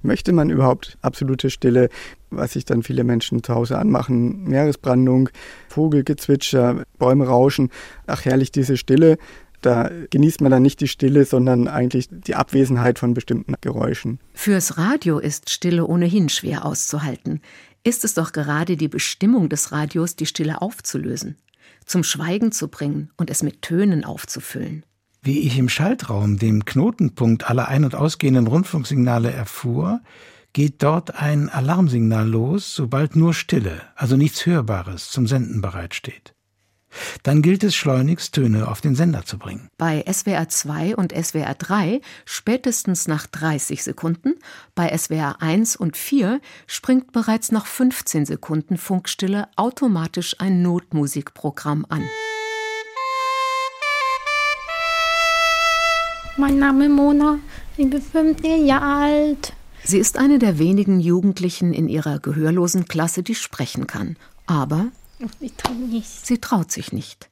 Möchte 0.02 0.32
man 0.32 0.50
überhaupt 0.50 0.98
absolute 1.00 1.48
Stille, 1.48 1.88
was 2.30 2.52
sich 2.52 2.66
dann 2.66 2.82
viele 2.82 3.04
Menschen 3.04 3.42
zu 3.42 3.54
Hause 3.54 3.78
anmachen? 3.78 4.44
Meeresbrandung, 4.44 5.30
Vogelgezwitscher, 5.68 6.84
Bäume 6.98 7.26
rauschen. 7.26 7.70
Ach 8.06 8.24
herrlich, 8.24 8.52
diese 8.52 8.76
Stille. 8.76 9.16
Da 9.62 9.90
genießt 10.10 10.42
man 10.42 10.50
dann 10.50 10.62
nicht 10.62 10.80
die 10.80 10.88
Stille, 10.88 11.24
sondern 11.24 11.68
eigentlich 11.68 12.08
die 12.10 12.34
Abwesenheit 12.34 12.98
von 12.98 13.14
bestimmten 13.14 13.54
Geräuschen. 13.62 14.18
Fürs 14.34 14.76
Radio 14.76 15.18
ist 15.18 15.48
Stille 15.48 15.86
ohnehin 15.86 16.28
schwer 16.28 16.66
auszuhalten 16.66 17.40
ist 17.84 18.02
es 18.02 18.14
doch 18.14 18.32
gerade 18.32 18.76
die 18.76 18.88
Bestimmung 18.88 19.48
des 19.48 19.70
Radios, 19.70 20.16
die 20.16 20.26
Stille 20.26 20.62
aufzulösen, 20.62 21.36
zum 21.84 22.02
Schweigen 22.02 22.50
zu 22.50 22.68
bringen 22.68 23.10
und 23.18 23.30
es 23.30 23.42
mit 23.42 23.60
Tönen 23.62 24.04
aufzufüllen. 24.04 24.84
Wie 25.26 25.38
ich 25.38 25.56
im 25.58 25.70
Schaltraum, 25.70 26.38
dem 26.38 26.66
Knotenpunkt 26.66 27.48
aller 27.48 27.66
ein- 27.68 27.86
und 27.86 27.94
ausgehenden 27.94 28.46
Rundfunksignale 28.46 29.32
erfuhr, 29.32 30.02
geht 30.52 30.82
dort 30.82 31.18
ein 31.18 31.48
Alarmsignal 31.48 32.28
los, 32.28 32.74
sobald 32.74 33.16
nur 33.16 33.32
Stille, 33.32 33.80
also 33.96 34.18
nichts 34.18 34.44
Hörbares, 34.44 35.10
zum 35.10 35.26
Senden 35.26 35.62
bereitsteht. 35.62 36.34
Dann 37.22 37.40
gilt 37.40 37.64
es 37.64 37.74
schleunigst 37.74 38.34
Töne 38.34 38.68
auf 38.68 38.82
den 38.82 38.94
Sender 38.94 39.24
zu 39.24 39.38
bringen. 39.38 39.70
Bei 39.78 40.04
SWR 40.06 40.50
2 40.50 40.94
und 40.94 41.14
SWR 41.14 41.54
3 41.54 42.02
spätestens 42.26 43.08
nach 43.08 43.26
30 43.26 43.82
Sekunden, 43.82 44.34
bei 44.74 44.94
SWR 44.94 45.40
1 45.40 45.76
und 45.76 45.96
4 45.96 46.38
springt 46.66 47.12
bereits 47.12 47.50
nach 47.50 47.64
15 47.64 48.26
Sekunden 48.26 48.76
Funkstille 48.76 49.48
automatisch 49.56 50.36
ein 50.38 50.60
Notmusikprogramm 50.60 51.86
an. 51.88 52.04
Mein 56.36 56.58
Name 56.58 56.88
Mona, 56.88 57.38
ich 57.76 57.88
bin 57.88 58.02
15 58.02 58.66
Jahre 58.66 59.04
alt. 59.04 59.52
Sie 59.84 59.98
ist 59.98 60.18
eine 60.18 60.40
der 60.40 60.58
wenigen 60.58 60.98
Jugendlichen 60.98 61.72
in 61.72 61.88
ihrer 61.88 62.18
gehörlosen 62.18 62.86
Klasse, 62.86 63.22
die 63.22 63.36
sprechen 63.36 63.86
kann. 63.86 64.16
Aber 64.46 64.88
nicht. 65.90 66.26
Sie 66.26 66.38
traut 66.38 66.72
sich 66.72 66.92
nicht. 66.92 67.30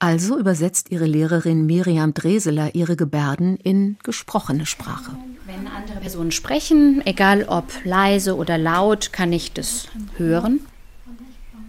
Also 0.00 0.36
übersetzt 0.36 0.90
ihre 0.90 1.06
Lehrerin 1.06 1.66
Miriam 1.66 2.14
Dreseler 2.14 2.74
ihre 2.74 2.96
Gebärden 2.96 3.58
in 3.58 3.96
gesprochene 4.02 4.66
Sprache. 4.66 5.16
Wenn 5.46 5.68
andere 5.68 6.00
Personen 6.00 6.32
sprechen, 6.32 7.00
egal 7.06 7.44
ob 7.44 7.66
leise 7.84 8.34
oder 8.34 8.58
laut, 8.58 9.12
kann 9.12 9.32
ich 9.32 9.52
das 9.52 9.86
hören. 10.16 10.66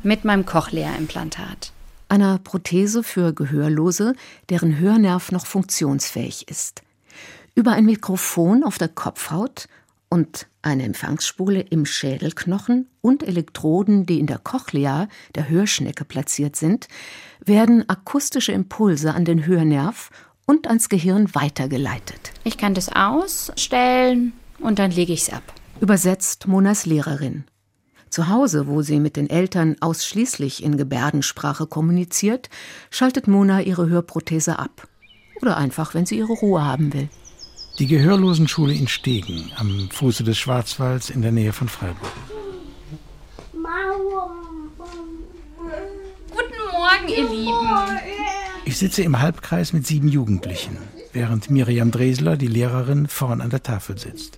Mit 0.01 0.25
meinem 0.25 0.48
Cochlea-Implantat. 0.48 1.73
Einer 2.13 2.38
Prothese 2.38 3.01
für 3.01 3.34
Gehörlose, 3.34 4.13
deren 4.50 4.77
Hörnerv 4.77 5.32
noch 5.32 5.48
funktionsfähig 5.48 6.48
ist. 6.48 6.84
Über 7.55 7.72
ein 7.72 7.86
Mikrofon 7.86 8.63
auf 8.63 8.77
der 8.77 8.89
Kopfhaut 8.89 9.67
und 10.10 10.46
eine 10.62 10.84
Empfangsspule 10.84 11.62
im 11.62 11.88
Schädelknochen 11.88 12.88
und 13.01 13.24
Elektroden, 13.24 14.05
die 14.05 14.20
in 14.20 14.27
der 14.27 14.38
Cochlea, 14.38 15.08
der 15.34 15.50
Hörschnecke, 15.50 16.05
platziert 16.05 16.55
sind, 16.55 16.88
werden 17.43 17.89
akustische 17.89 18.51
Impulse 18.51 19.15
an 19.15 19.25
den 19.25 19.48
Hörnerv 19.48 20.12
und 20.46 20.67
ans 20.67 20.89
Gehirn 20.89 21.34
weitergeleitet. 21.34 22.32
Ich 22.43 22.60
kann 22.60 22.75
das 22.75 22.89
ausstellen 22.89 24.34
und 24.60 24.77
dann 24.77 24.91
lege 24.91 25.13
ich 25.13 25.22
es 25.22 25.34
ab. 25.34 25.41
Übersetzt 25.82 26.46
Monas 26.46 26.86
Lehrerin. 26.86 27.46
Zu 28.13 28.29
Hause, 28.29 28.67
wo 28.67 28.84
sie 28.84 29.00
mit 29.00 29.15
den 29.15 29.27
Eltern 29.27 29.75
ausschließlich 29.79 30.63
in 30.63 30.77
Gebärdensprache 30.77 31.65
kommuniziert, 31.65 32.51
schaltet 32.91 33.27
Mona 33.27 33.62
ihre 33.62 33.89
Hörprothese 33.89 34.60
ab. 34.60 34.88
Oder 35.41 35.58
einfach, 35.58 35.96
wenn 35.96 36.05
sie 36.05 36.20
ihre 36.20 36.34
Ruhe 36.34 36.63
haben 36.63 36.93
will. 36.93 37.10
Die 37.79 37.88
Gehörlosenschule 37.88 38.75
in 38.75 38.88
Stegen 38.88 39.51
am 39.55 39.89
Fuße 39.91 40.24
des 40.24 40.38
Schwarzwalds 40.38 41.10
in 41.10 41.24
der 41.24 41.32
Nähe 41.32 41.53
von 41.53 41.67
Freiburg. 41.67 42.12
Guten 46.29 46.60
Morgen, 46.72 47.08
ihr 47.08 47.27
Lieben. 47.27 48.00
Ich 48.65 48.77
sitze 48.77 49.01
im 49.01 49.22
Halbkreis 49.22 49.74
mit 49.74 49.88
sieben 49.88 50.08
Jugendlichen, 50.08 50.77
während 51.13 51.50
Miriam 51.50 51.89
Dresler, 51.89 52.38
die 52.38 52.46
Lehrerin, 52.46 53.08
vorn 53.08 53.41
an 53.41 53.50
der 53.50 53.63
Tafel 53.63 53.98
sitzt. 53.98 54.38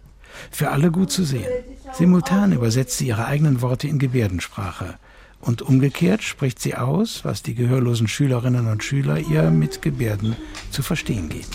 Für 0.52 0.72
alle 0.72 0.92
gut 0.92 1.12
zu 1.12 1.24
sehen. 1.24 1.48
Simultan 1.94 2.52
übersetzt 2.52 2.98
sie 2.98 3.08
ihre 3.08 3.26
eigenen 3.26 3.62
Worte 3.62 3.88
in 3.88 4.00
Gebärdensprache. 4.00 4.96
Und 5.42 5.62
umgekehrt 5.62 6.24
spricht 6.24 6.60
sie 6.60 6.76
aus, 6.76 7.24
was 7.24 7.44
die 7.44 7.54
gehörlosen 7.54 8.08
Schülerinnen 8.08 8.68
und 8.68 8.84
Schüler 8.84 9.20
ihr 9.20 9.52
mit 9.52 9.82
Gebärden 9.82 10.36
zu 10.72 10.82
verstehen 10.82 11.30
geben. 11.30 11.48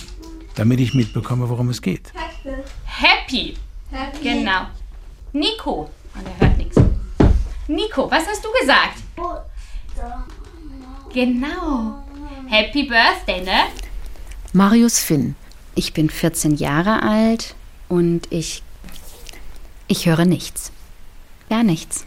Damit 0.54 0.80
ich 0.80 0.94
mitbekomme, 0.94 1.49
worum 1.49 1.70
es 1.70 1.82
geht. 1.82 2.12
Happy. 2.84 3.56
Happy. 3.90 4.22
Genau. 4.22 4.66
Nico. 5.32 5.90
Und 6.14 6.26
er 6.26 6.46
hört 6.46 6.58
nichts. 6.58 6.76
Nico, 7.66 8.10
was 8.10 8.26
hast 8.26 8.44
du 8.44 8.49
gesagt? 8.60 8.96
Genau. 11.12 12.04
Happy 12.49 12.84
Birthday, 12.84 13.42
ne? 13.42 13.64
Marius 14.52 14.99
Finn. 14.99 15.37
Ich 15.75 15.92
bin 15.92 16.10
14 16.10 16.56
Jahre 16.56 17.02
alt 17.02 17.54
und 17.88 18.30
ich. 18.30 18.62
Ich 19.90 20.06
höre 20.06 20.25
nichts. 20.25 20.70
Gar 21.49 21.64
nichts. 21.64 22.06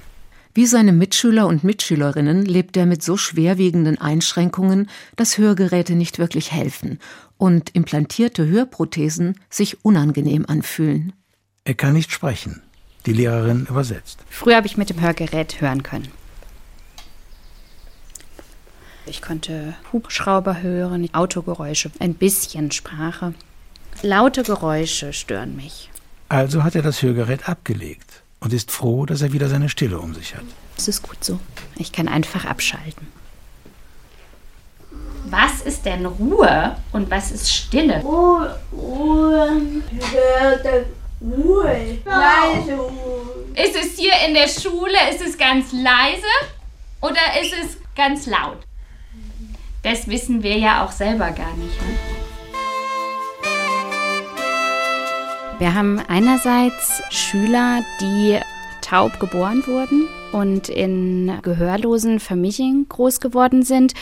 Wie 0.54 0.68
seine 0.68 0.94
Mitschüler 0.94 1.48
und 1.48 1.66
Mitschülerinnen 1.66 2.46
lebt 2.46 2.78
er 2.78 2.86
mit 2.86 3.04
so 3.04 3.18
schwerwiegenden 3.18 4.00
Einschränkungen, 4.00 4.90
dass 5.18 5.38
Hörgeräte 5.38 5.94
nicht 5.94 6.18
wirklich 6.18 6.54
helfen 6.54 6.98
und 7.36 7.72
implantierte 7.75 8.48
Hörprothesen 8.48 9.38
sich 9.50 9.84
unangenehm 9.84 10.46
anfühlen. 10.48 11.12
Er 11.66 11.74
kann 11.74 11.92
nicht 11.92 12.13
sprechen. 12.13 12.62
Die 13.06 13.12
Lehrerin 13.12 13.68
übersetzt. 13.70 14.20
Früher 14.30 14.56
habe 14.56 14.68
ich 14.68 14.78
mit 14.78 14.90
dem 14.90 15.02
Hörgerät 15.02 15.60
hören 15.60 15.84
können. 15.84 16.08
Ich 19.06 19.22
konnte 19.22 19.75
Hubschrauber 19.92 20.62
hören, 20.62 21.13
Autogeräusche, 21.13 21.92
ein 22.00 22.13
bisschen 22.13 22.72
Sprache. 22.72 23.34
Laute 24.04 24.44
Geräusche 24.44 25.12
stören 25.12 25.58
mich. 25.58 25.90
Also 26.34 26.63
hat 26.63 26.74
er 26.74 26.82
das 26.82 27.04
Hörgerät 27.04 27.48
abgelegt 27.48 28.24
und 28.40 28.54
ist 28.54 28.72
froh, 28.72 29.06
dass 29.06 29.22
er 29.22 29.34
wieder 29.34 29.50
seine 29.50 29.70
Stille 29.70 30.00
um 30.00 30.16
sich 30.16 30.34
hat. 30.34 30.42
Es 30.75 30.88
ist 30.88 31.04
gut 31.04 31.24
so. 31.24 31.40
Ich 31.75 31.92
kann 31.92 32.08
einfach 32.08 32.46
abschalten. 32.46 33.06
Was 35.25 35.62
ist 35.62 35.86
denn 35.86 36.08
Ruhe 36.08 36.75
und 36.92 37.12
was 37.12 37.30
ist 37.30 37.54
Stille? 37.54 38.02
Ruhe, 38.02 38.60
Ruhe, 38.72 39.62
Ruhe, 41.22 42.00
leise 42.04 42.78
Ruhe. 42.80 43.46
Ist 43.54 43.75
es 43.75 44.00
hier 44.00 44.13
in 44.28 44.34
der 44.34 44.48
Schule, 44.48 44.98
ist 45.12 45.22
es 45.22 45.38
ganz 45.38 45.72
leise 45.72 46.34
oder 47.00 47.22
ist 47.44 47.54
es 47.63 47.78
ganz 47.96 48.25
laut? 48.25 48.58
Das 49.84 50.08
wissen 50.08 50.42
wir 50.42 50.58
ja 50.58 50.84
auch 50.84 50.92
selber 50.92 51.30
gar 51.30 51.56
nicht. 51.58 51.80
Ne? 51.80 52.12
Wir 55.60 55.76
haben 55.76 56.00
einerseits 56.08 57.02
Schüler, 57.10 57.82
die 58.02 58.39
taub 58.82 59.20
geboren 59.20 59.63
wurden 59.66 60.08
und 60.32 60.68
in 60.68 61.32
gehörlosen 61.42 62.20
Familien 62.20 62.88
groß 62.89 63.20
geworden 63.20 63.63
sind 63.63 63.94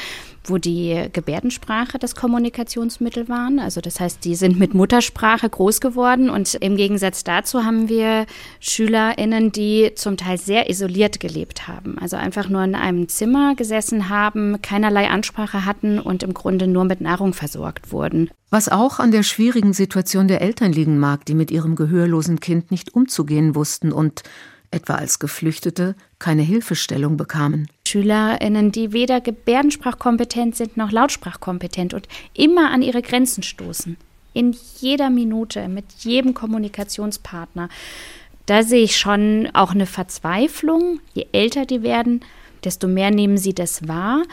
wo 0.44 0.58
die 0.58 1.08
Gebärdensprache 1.14 2.00
das 2.00 2.16
Kommunikationsmittel 2.16 3.30
waren. 3.30 3.60
Also 3.60 3.82
das 3.82 4.00
heißt, 4.00 4.26
die 4.26 4.36
sind 4.36 4.60
mit 4.60 4.74
Muttersprache 4.74 5.50
groß 5.50 5.82
geworden 5.82 6.30
und 6.30 6.56
im 6.56 6.76
Gegensatz 6.76 7.24
dazu 7.24 7.64
haben 7.64 7.90
wir 7.90 8.26
Schülerinnen, 8.60 9.52
die 9.52 9.92
zum 9.96 10.18
Teil 10.18 10.38
sehr 10.38 10.70
isoliert 10.70 11.20
gelebt 11.20 11.68
haben. 11.68 11.98
Also 12.00 12.18
einfach 12.18 12.50
nur 12.50 12.64
in 12.64 12.76
einem 12.76 13.08
Zimmer 13.08 13.56
gesessen 13.56 14.10
haben, 14.10 14.62
keinerlei 14.62 15.10
Ansprache 15.10 15.66
hatten 15.66 16.00
und 16.00 16.24
im 16.24 16.34
Grunde 16.34 16.68
nur 16.68 16.86
mit 16.86 17.02
Nahrung 17.02 17.34
versorgt 17.34 17.92
wurden. 17.92 18.30
Was 18.50 18.68
auch 18.68 19.00
an 19.00 19.12
der 19.12 19.24
schwierigen 19.24 19.72
Situation 19.72 20.28
der 20.28 20.42
Eltern 20.42 20.74
liegen 20.74 21.00
mag, 21.00 21.26
die 21.26 21.36
mit 21.36 21.52
ihrem 21.52 21.76
gehörlosen 21.76 22.42
Kind 22.42 22.70
nicht 22.70 22.94
umzugehen 22.94 23.56
wussten 23.56 23.94
und 23.94 24.24
etwa 24.72 24.96
als 24.96 25.20
Geflüchtete, 25.20 25.96
keine 26.18 26.42
Hilfestellung 26.42 27.18
bekamen. 27.18 27.68
SchülerInnen, 27.88 28.72
die 28.72 28.94
weder 28.94 29.22
gebärdensprachkompetent 29.22 30.56
sind 30.56 30.78
noch 30.78 30.92
lautsprachkompetent 30.92 31.94
und 31.94 32.08
immer 32.34 32.72
an 32.72 32.82
ihre 32.82 33.02
Grenzen 33.02 33.44
stoßen. 33.44 33.98
In 34.34 34.56
jeder 34.80 35.10
Minute, 35.10 35.68
mit 35.68 35.86
jedem 36.00 36.34
Kommunikationspartner. 36.34 37.68
Da 38.46 38.64
sehe 38.64 38.84
ich 38.84 38.98
schon 38.98 39.50
auch 39.54 39.72
eine 39.72 39.86
Verzweiflung. 39.86 41.00
Je 41.14 41.28
älter 41.34 41.66
die 41.66 41.84
werden, 41.84 42.22
desto 42.64 42.88
mehr 42.88 43.12
nehmen 43.12 43.38
sie 43.38 43.54
das 43.54 43.88
wahr. 43.88 44.24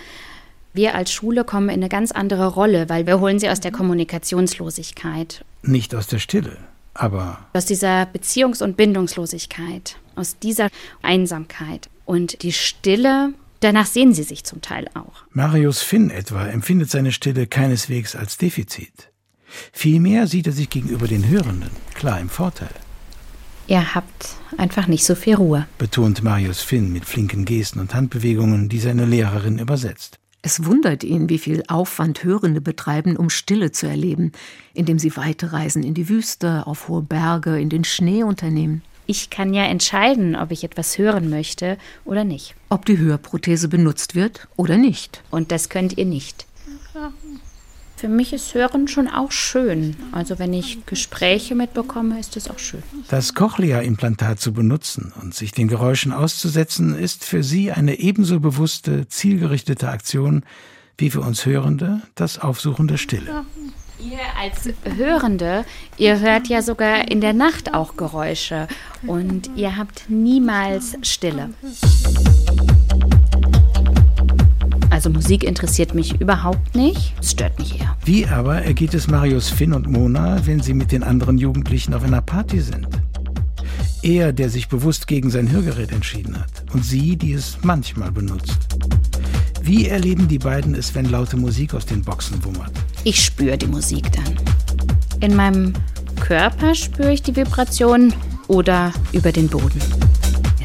Wir 0.72 0.94
als 0.94 1.12
Schule 1.12 1.42
kommen 1.42 1.68
in 1.70 1.80
eine 1.80 1.88
ganz 1.88 2.12
andere 2.12 2.46
Rolle, 2.46 2.88
weil 2.88 3.06
wir 3.06 3.18
holen 3.18 3.40
sie 3.40 3.50
aus 3.50 3.58
der 3.58 3.72
Kommunikationslosigkeit. 3.72 5.44
Nicht 5.62 5.94
aus 5.94 6.06
der 6.06 6.20
Stille, 6.20 6.56
aber 6.98 7.38
aus 7.52 7.66
dieser 7.66 8.02
Beziehungs- 8.04 8.62
und 8.62 8.76
Bindungslosigkeit, 8.76 9.96
aus 10.16 10.38
dieser 10.38 10.68
Einsamkeit. 11.02 11.88
Und 12.04 12.42
die 12.42 12.52
Stille, 12.52 13.32
danach 13.60 13.86
sehen 13.86 14.14
sie 14.14 14.22
sich 14.22 14.44
zum 14.44 14.60
Teil 14.60 14.88
auch. 14.94 15.24
Marius 15.32 15.82
Finn 15.82 16.10
etwa 16.10 16.46
empfindet 16.46 16.90
seine 16.90 17.12
Stille 17.12 17.46
keineswegs 17.46 18.16
als 18.16 18.38
Defizit. 18.38 19.10
Vielmehr 19.72 20.26
sieht 20.26 20.46
er 20.46 20.52
sich 20.52 20.68
gegenüber 20.68 21.08
den 21.08 21.28
Hörenden 21.28 21.70
klar 21.94 22.20
im 22.20 22.28
Vorteil. 22.28 22.74
Ihr 23.66 23.94
habt 23.94 24.36
einfach 24.56 24.86
nicht 24.86 25.04
so 25.04 25.14
viel 25.14 25.34
Ruhe, 25.34 25.66
betont 25.76 26.22
Marius 26.22 26.62
Finn 26.62 26.90
mit 26.92 27.04
flinken 27.04 27.44
Gesten 27.44 27.80
und 27.80 27.94
Handbewegungen, 27.94 28.70
die 28.70 28.80
seine 28.80 29.04
Lehrerin 29.04 29.58
übersetzt. 29.58 30.18
Es 30.48 30.64
wundert 30.64 31.04
ihn, 31.04 31.28
wie 31.28 31.36
viel 31.36 31.62
Aufwand 31.68 32.24
Hörende 32.24 32.62
betreiben, 32.62 33.18
um 33.18 33.28
Stille 33.28 33.70
zu 33.70 33.86
erleben, 33.86 34.32
indem 34.72 34.98
sie 34.98 35.14
weite 35.14 35.52
Reisen 35.52 35.82
in 35.82 35.92
die 35.92 36.08
Wüste, 36.08 36.66
auf 36.66 36.88
hohe 36.88 37.02
Berge, 37.02 37.60
in 37.60 37.68
den 37.68 37.84
Schnee 37.84 38.22
unternehmen. 38.22 38.80
Ich 39.04 39.28
kann 39.28 39.52
ja 39.52 39.64
entscheiden, 39.64 40.36
ob 40.36 40.50
ich 40.50 40.64
etwas 40.64 40.96
hören 40.96 41.28
möchte 41.28 41.76
oder 42.06 42.24
nicht. 42.24 42.54
Ob 42.70 42.86
die 42.86 42.96
Hörprothese 42.96 43.68
benutzt 43.68 44.14
wird 44.14 44.48
oder 44.56 44.78
nicht. 44.78 45.22
Und 45.30 45.52
das 45.52 45.68
könnt 45.68 45.98
ihr 45.98 46.06
nicht. 46.06 46.46
Für 47.98 48.08
mich 48.08 48.32
ist 48.32 48.54
Hören 48.54 48.86
schon 48.86 49.08
auch 49.08 49.32
schön. 49.32 49.96
Also 50.12 50.38
wenn 50.38 50.52
ich 50.52 50.86
Gespräche 50.86 51.56
mitbekomme, 51.56 52.20
ist 52.20 52.36
es 52.36 52.48
auch 52.48 52.60
schön. 52.60 52.84
Das 53.08 53.34
Cochlea-Implantat 53.34 54.38
zu 54.38 54.52
benutzen 54.52 55.12
und 55.20 55.34
sich 55.34 55.50
den 55.50 55.66
Geräuschen 55.66 56.12
auszusetzen, 56.12 56.96
ist 56.96 57.24
für 57.24 57.42
Sie 57.42 57.72
eine 57.72 57.98
ebenso 57.98 58.38
bewusste, 58.38 59.08
zielgerichtete 59.08 59.88
Aktion 59.88 60.44
wie 60.96 61.10
für 61.10 61.22
uns 61.22 61.44
Hörende 61.44 62.00
das 62.14 62.38
Aufsuchen 62.38 62.86
der 62.86 62.98
Stille. 62.98 63.44
Ihr 63.98 64.20
als 64.40 64.72
Hörende, 64.96 65.64
ihr 65.96 66.20
hört 66.20 66.46
ja 66.46 66.62
sogar 66.62 67.10
in 67.10 67.20
der 67.20 67.32
Nacht 67.32 67.74
auch 67.74 67.96
Geräusche 67.96 68.68
und 69.08 69.50
ihr 69.56 69.76
habt 69.76 70.04
niemals 70.08 70.96
Stille. 71.02 71.50
Also 74.98 75.10
Musik 75.10 75.44
interessiert 75.44 75.94
mich 75.94 76.20
überhaupt 76.20 76.74
nicht. 76.74 77.14
Es 77.20 77.30
stört 77.30 77.56
mich 77.60 77.78
eher. 77.78 77.96
Wie 78.04 78.26
aber 78.26 78.62
ergeht 78.62 78.94
es 78.94 79.06
Marius 79.06 79.48
Finn 79.48 79.72
und 79.72 79.86
Mona, 79.86 80.44
wenn 80.44 80.58
sie 80.58 80.74
mit 80.74 80.90
den 80.90 81.04
anderen 81.04 81.38
Jugendlichen 81.38 81.94
auf 81.94 82.02
einer 82.02 82.20
Party 82.20 82.58
sind? 82.58 82.88
Er, 84.02 84.32
der 84.32 84.50
sich 84.50 84.66
bewusst 84.66 85.06
gegen 85.06 85.30
sein 85.30 85.52
Hörgerät 85.52 85.92
entschieden 85.92 86.36
hat. 86.36 86.50
Und 86.72 86.84
sie, 86.84 87.14
die 87.14 87.32
es 87.32 87.58
manchmal 87.62 88.10
benutzt. 88.10 88.58
Wie 89.62 89.86
erleben 89.86 90.26
die 90.26 90.40
beiden 90.40 90.74
es, 90.74 90.92
wenn 90.96 91.08
laute 91.08 91.36
Musik 91.36 91.74
aus 91.74 91.86
den 91.86 92.02
Boxen 92.02 92.44
wummert? 92.44 92.72
Ich 93.04 93.24
spüre 93.24 93.56
die 93.56 93.68
Musik 93.68 94.10
dann. 94.10 94.34
In 95.20 95.36
meinem 95.36 95.74
Körper 96.18 96.74
spüre 96.74 97.12
ich 97.12 97.22
die 97.22 97.36
Vibration 97.36 98.12
oder 98.48 98.92
über 99.12 99.30
den 99.30 99.46
Boden. 99.46 99.80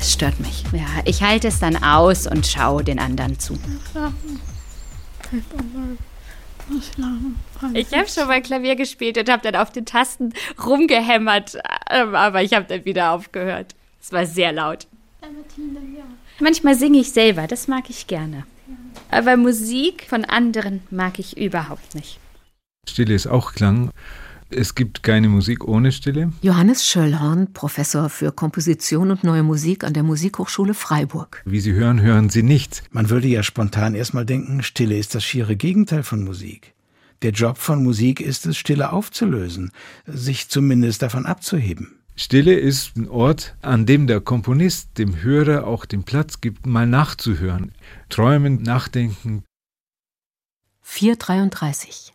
Es 0.03 0.11
stört 0.11 0.37
mich. 0.41 0.65
Ja, 0.73 0.85
ich 1.05 1.23
halte 1.23 1.47
es 1.47 1.59
dann 1.59 1.81
aus 1.81 2.27
und 2.27 2.45
schaue 2.45 2.83
den 2.83 2.99
anderen 2.99 3.39
zu. 3.39 3.57
Ich 7.73 7.93
habe 7.93 8.09
schon 8.09 8.27
mal 8.27 8.41
Klavier 8.41 8.75
gespielt 8.75 9.17
und 9.17 9.29
habe 9.29 9.49
dann 9.49 9.55
auf 9.55 9.71
den 9.71 9.85
Tasten 9.85 10.33
rumgehämmert, 10.61 11.57
ähm, 11.89 12.15
aber 12.15 12.43
ich 12.43 12.53
habe 12.53 12.65
dann 12.67 12.83
wieder 12.83 13.11
aufgehört. 13.11 13.75
Es 14.01 14.11
war 14.11 14.25
sehr 14.25 14.51
laut. 14.51 14.87
Manchmal 16.41 16.75
singe 16.75 16.97
ich 16.97 17.13
selber, 17.13 17.47
das 17.47 17.69
mag 17.69 17.89
ich 17.89 18.05
gerne. 18.05 18.45
Aber 19.09 19.37
Musik 19.37 20.05
von 20.09 20.25
anderen 20.25 20.81
mag 20.91 21.17
ich 21.17 21.37
überhaupt 21.37 21.95
nicht. 21.95 22.19
Stille 22.89 23.15
ist 23.15 23.27
auch 23.27 23.53
Klang. 23.53 23.89
Es 24.55 24.75
gibt 24.75 25.03
keine 25.03 25.29
Musik 25.29 25.67
ohne 25.67 25.91
Stille. 25.91 26.31
Johannes 26.41 26.85
Schöllhorn, 26.85 27.53
Professor 27.53 28.09
für 28.09 28.31
Komposition 28.31 29.09
und 29.09 29.23
neue 29.23 29.43
Musik 29.43 29.83
an 29.83 29.93
der 29.93 30.03
Musikhochschule 30.03 30.73
Freiburg. 30.73 31.41
Wie 31.45 31.59
Sie 31.59 31.73
hören, 31.73 32.01
hören 32.01 32.29
Sie 32.29 32.43
nichts. 32.43 32.83
Man 32.91 33.09
würde 33.09 33.27
ja 33.27 33.41
spontan 33.41 33.95
erstmal 33.95 34.25
denken, 34.25 34.61
Stille 34.61 34.97
ist 34.97 35.15
das 35.15 35.23
schiere 35.23 35.55
Gegenteil 35.55 36.03
von 36.03 36.23
Musik. 36.23 36.73
Der 37.23 37.31
Job 37.31 37.57
von 37.57 37.83
Musik 37.83 38.19
ist 38.19 38.45
es, 38.45 38.57
Stille 38.57 38.91
aufzulösen, 38.91 39.71
sich 40.05 40.49
zumindest 40.49 41.01
davon 41.01 41.25
abzuheben. 41.25 41.95
Stille 42.15 42.53
ist 42.53 42.95
ein 42.95 43.09
Ort, 43.09 43.55
an 43.61 43.87
dem 43.87 44.05
der 44.05 44.21
Komponist 44.21 44.99
dem 44.99 45.23
Hörer 45.23 45.65
auch 45.65 45.85
den 45.85 46.03
Platz 46.03 46.41
gibt, 46.41 46.67
mal 46.67 46.85
nachzuhören, 46.85 47.71
träumen, 48.09 48.61
nachdenken. 48.61 49.43
433 50.81 52.12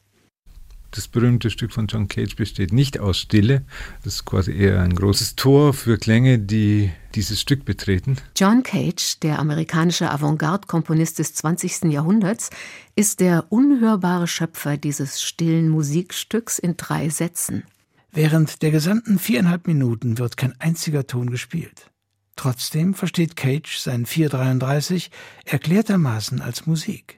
das 0.90 1.06
berühmte 1.06 1.50
Stück 1.50 1.72
von 1.72 1.86
John 1.86 2.08
Cage 2.08 2.34
besteht 2.36 2.72
nicht 2.72 2.98
aus 2.98 3.18
Stille. 3.18 3.62
Das 4.04 4.14
ist 4.14 4.24
quasi 4.24 4.52
eher 4.52 4.80
ein 4.80 4.94
großes 4.94 5.36
Tor 5.36 5.74
für 5.74 5.98
Klänge, 5.98 6.38
die 6.38 6.90
dieses 7.14 7.40
Stück 7.40 7.64
betreten. 7.64 8.16
John 8.36 8.62
Cage, 8.62 9.18
der 9.20 9.38
amerikanische 9.38 10.10
Avantgarde-Komponist 10.10 11.18
des 11.18 11.34
20. 11.34 11.84
Jahrhunderts, 11.84 12.50
ist 12.96 13.20
der 13.20 13.46
unhörbare 13.50 14.26
Schöpfer 14.26 14.76
dieses 14.76 15.20
stillen 15.22 15.68
Musikstücks 15.68 16.58
in 16.58 16.76
drei 16.76 17.10
Sätzen. 17.10 17.64
Während 18.10 18.62
der 18.62 18.70
gesamten 18.70 19.18
viereinhalb 19.18 19.66
Minuten 19.66 20.18
wird 20.18 20.36
kein 20.36 20.58
einziger 20.58 21.06
Ton 21.06 21.30
gespielt. 21.30 21.90
Trotzdem 22.36 22.94
versteht 22.94 23.36
Cage 23.36 23.78
sein 23.78 24.06
433 24.06 25.10
erklärtermaßen 25.44 26.40
als 26.40 26.66
Musik. 26.66 27.17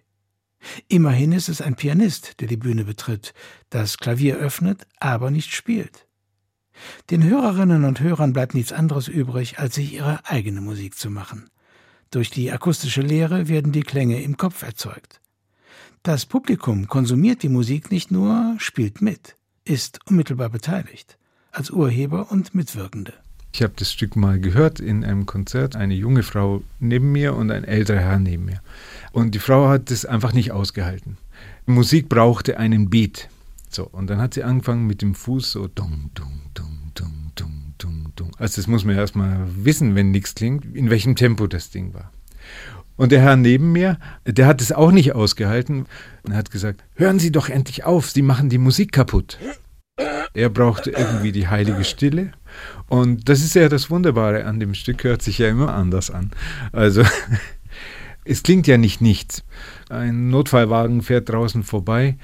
Immerhin 0.88 1.32
ist 1.32 1.48
es 1.48 1.60
ein 1.60 1.76
Pianist, 1.76 2.40
der 2.40 2.48
die 2.48 2.56
Bühne 2.56 2.84
betritt, 2.84 3.32
das 3.70 3.98
Klavier 3.98 4.36
öffnet, 4.36 4.86
aber 4.98 5.30
nicht 5.30 5.52
spielt. 5.52 6.06
Den 7.10 7.24
Hörerinnen 7.24 7.84
und 7.84 8.00
Hörern 8.00 8.32
bleibt 8.32 8.54
nichts 8.54 8.72
anderes 8.72 9.08
übrig, 9.08 9.58
als 9.58 9.74
sich 9.74 9.94
ihre 9.94 10.24
eigene 10.26 10.60
Musik 10.60 10.96
zu 10.96 11.10
machen. 11.10 11.50
Durch 12.10 12.30
die 12.30 12.50
akustische 12.50 13.02
Lehre 13.02 13.48
werden 13.48 13.72
die 13.72 13.82
Klänge 13.82 14.22
im 14.22 14.36
Kopf 14.36 14.62
erzeugt. 14.62 15.20
Das 16.02 16.26
Publikum 16.26 16.86
konsumiert 16.86 17.42
die 17.42 17.48
Musik 17.48 17.90
nicht 17.90 18.10
nur, 18.10 18.56
spielt 18.58 19.02
mit, 19.02 19.36
ist 19.64 20.00
unmittelbar 20.06 20.48
beteiligt, 20.48 21.18
als 21.52 21.70
Urheber 21.70 22.32
und 22.32 22.54
Mitwirkende. 22.54 23.12
Ich 23.52 23.62
habe 23.62 23.72
das 23.76 23.92
Stück 23.92 24.16
mal 24.16 24.38
gehört 24.38 24.80
in 24.80 25.04
einem 25.04 25.26
Konzert, 25.26 25.74
eine 25.74 25.94
junge 25.94 26.22
Frau 26.22 26.62
neben 26.78 27.10
mir 27.12 27.34
und 27.34 27.50
ein 27.50 27.64
älterer 27.64 27.98
Herr 27.98 28.18
neben 28.18 28.44
mir. 28.44 28.60
Und 29.12 29.34
die 29.34 29.40
Frau 29.40 29.68
hat 29.68 29.90
das 29.90 30.04
einfach 30.04 30.32
nicht 30.32 30.52
ausgehalten. 30.52 31.16
Musik 31.66 32.08
brauchte 32.08 32.58
einen 32.58 32.90
Beat. 32.90 33.28
So, 33.68 33.84
und 33.84 34.08
dann 34.08 34.20
hat 34.20 34.34
sie 34.34 34.44
angefangen 34.44 34.86
mit 34.86 35.02
dem 35.02 35.14
Fuß 35.14 35.52
so 35.52 35.68
dung, 35.68 36.10
dung, 36.14 36.42
dung, 36.54 36.92
dung, 36.94 37.32
dung, 37.34 37.74
dung, 37.78 38.12
dung. 38.16 38.30
Also 38.38 38.60
das 38.60 38.66
muss 38.66 38.84
man 38.84 38.96
erstmal 38.96 39.46
wissen, 39.64 39.94
wenn 39.94 40.10
nichts 40.10 40.34
klingt, 40.34 40.64
in 40.74 40.90
welchem 40.90 41.16
Tempo 41.16 41.46
das 41.46 41.70
Ding 41.70 41.94
war. 41.94 42.12
Und 42.96 43.12
der 43.12 43.20
Herr 43.20 43.36
neben 43.36 43.72
mir, 43.72 43.98
der 44.26 44.46
hat 44.46 44.60
es 44.60 44.72
auch 44.72 44.92
nicht 44.92 45.14
ausgehalten 45.14 45.86
und 46.22 46.34
hat 46.34 46.50
gesagt, 46.50 46.84
hören 46.94 47.18
Sie 47.18 47.32
doch 47.32 47.48
endlich 47.48 47.84
auf, 47.84 48.10
Sie 48.10 48.22
machen 48.22 48.48
die 48.48 48.58
Musik 48.58 48.92
kaputt. 48.92 49.38
Er 50.34 50.48
brauchte 50.48 50.90
irgendwie 50.90 51.32
die 51.32 51.48
heilige 51.48 51.84
Stille. 51.84 52.32
Und 52.88 53.28
das 53.28 53.40
ist 53.40 53.54
ja 53.54 53.68
das 53.68 53.90
Wunderbare 53.90 54.44
an 54.44 54.60
dem 54.60 54.74
Stück, 54.74 55.04
hört 55.04 55.22
sich 55.22 55.38
ja 55.38 55.48
immer 55.48 55.74
anders 55.74 56.10
an. 56.10 56.30
Also 56.72 57.02
es 58.24 58.42
klingt 58.42 58.66
ja 58.66 58.78
nicht 58.78 59.00
nichts. 59.00 59.44
Ein 59.88 60.30
Notfallwagen 60.30 61.02
fährt 61.02 61.28
draußen 61.28 61.62
vorbei, 61.62 62.16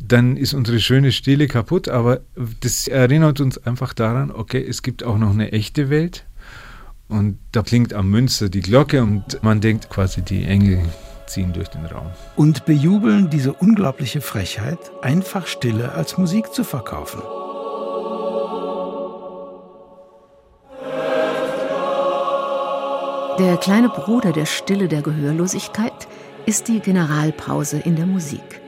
dann 0.00 0.36
ist 0.36 0.54
unsere 0.54 0.80
schöne 0.80 1.12
Stille 1.12 1.46
kaputt, 1.46 1.88
aber 1.88 2.20
das 2.60 2.88
erinnert 2.88 3.40
uns 3.40 3.58
einfach 3.58 3.94
daran, 3.94 4.30
okay, 4.32 4.64
es 4.68 4.82
gibt 4.82 5.04
auch 5.04 5.18
noch 5.18 5.30
eine 5.30 5.52
echte 5.52 5.90
Welt. 5.90 6.26
Und 7.08 7.38
da 7.52 7.62
klingt 7.62 7.92
am 7.92 8.10
Münster 8.10 8.48
die 8.48 8.62
Glocke 8.62 9.02
und 9.02 9.42
man 9.42 9.60
denkt 9.60 9.90
quasi, 9.90 10.22
die 10.22 10.44
Engel 10.44 10.80
ziehen 11.26 11.52
durch 11.52 11.68
den 11.68 11.84
Raum. 11.84 12.10
Und 12.36 12.64
bejubeln 12.64 13.30
diese 13.30 13.52
unglaubliche 13.52 14.20
Frechheit, 14.20 14.78
einfach 15.02 15.46
Stille 15.46 15.92
als 15.92 16.18
Musik 16.18 16.52
zu 16.52 16.64
verkaufen. 16.64 17.20
Der 23.38 23.56
kleine 23.56 23.88
Bruder 23.88 24.30
der 24.32 24.44
Stille 24.44 24.88
der 24.88 25.00
Gehörlosigkeit 25.00 26.06
ist 26.44 26.68
die 26.68 26.80
Generalpause 26.80 27.78
in 27.78 27.96
der 27.96 28.04
Musik, 28.04 28.60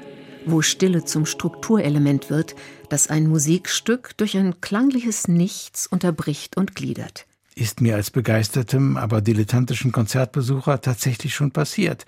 wo 0.47 0.63
Stille 0.63 1.05
zum 1.05 1.27
Strukturelement 1.27 2.31
wird, 2.31 2.55
das 2.89 3.09
ein 3.09 3.27
Musikstück 3.27 4.17
durch 4.17 4.39
ein 4.39 4.63
klangliches 4.63 5.29
Nichts 5.29 5.87
unterbricht 5.87 6.57
und 6.57 6.75
gliedert. 6.75 7.27
Ist 7.55 7.83
mir 7.83 7.97
als 7.97 8.11
begeistertem, 8.11 8.97
aber 8.97 9.21
dilettantischen 9.21 9.93
Konzertbesucher 9.93 10.81
tatsächlich 10.81 11.35
schon 11.35 11.51
passiert, 11.51 12.07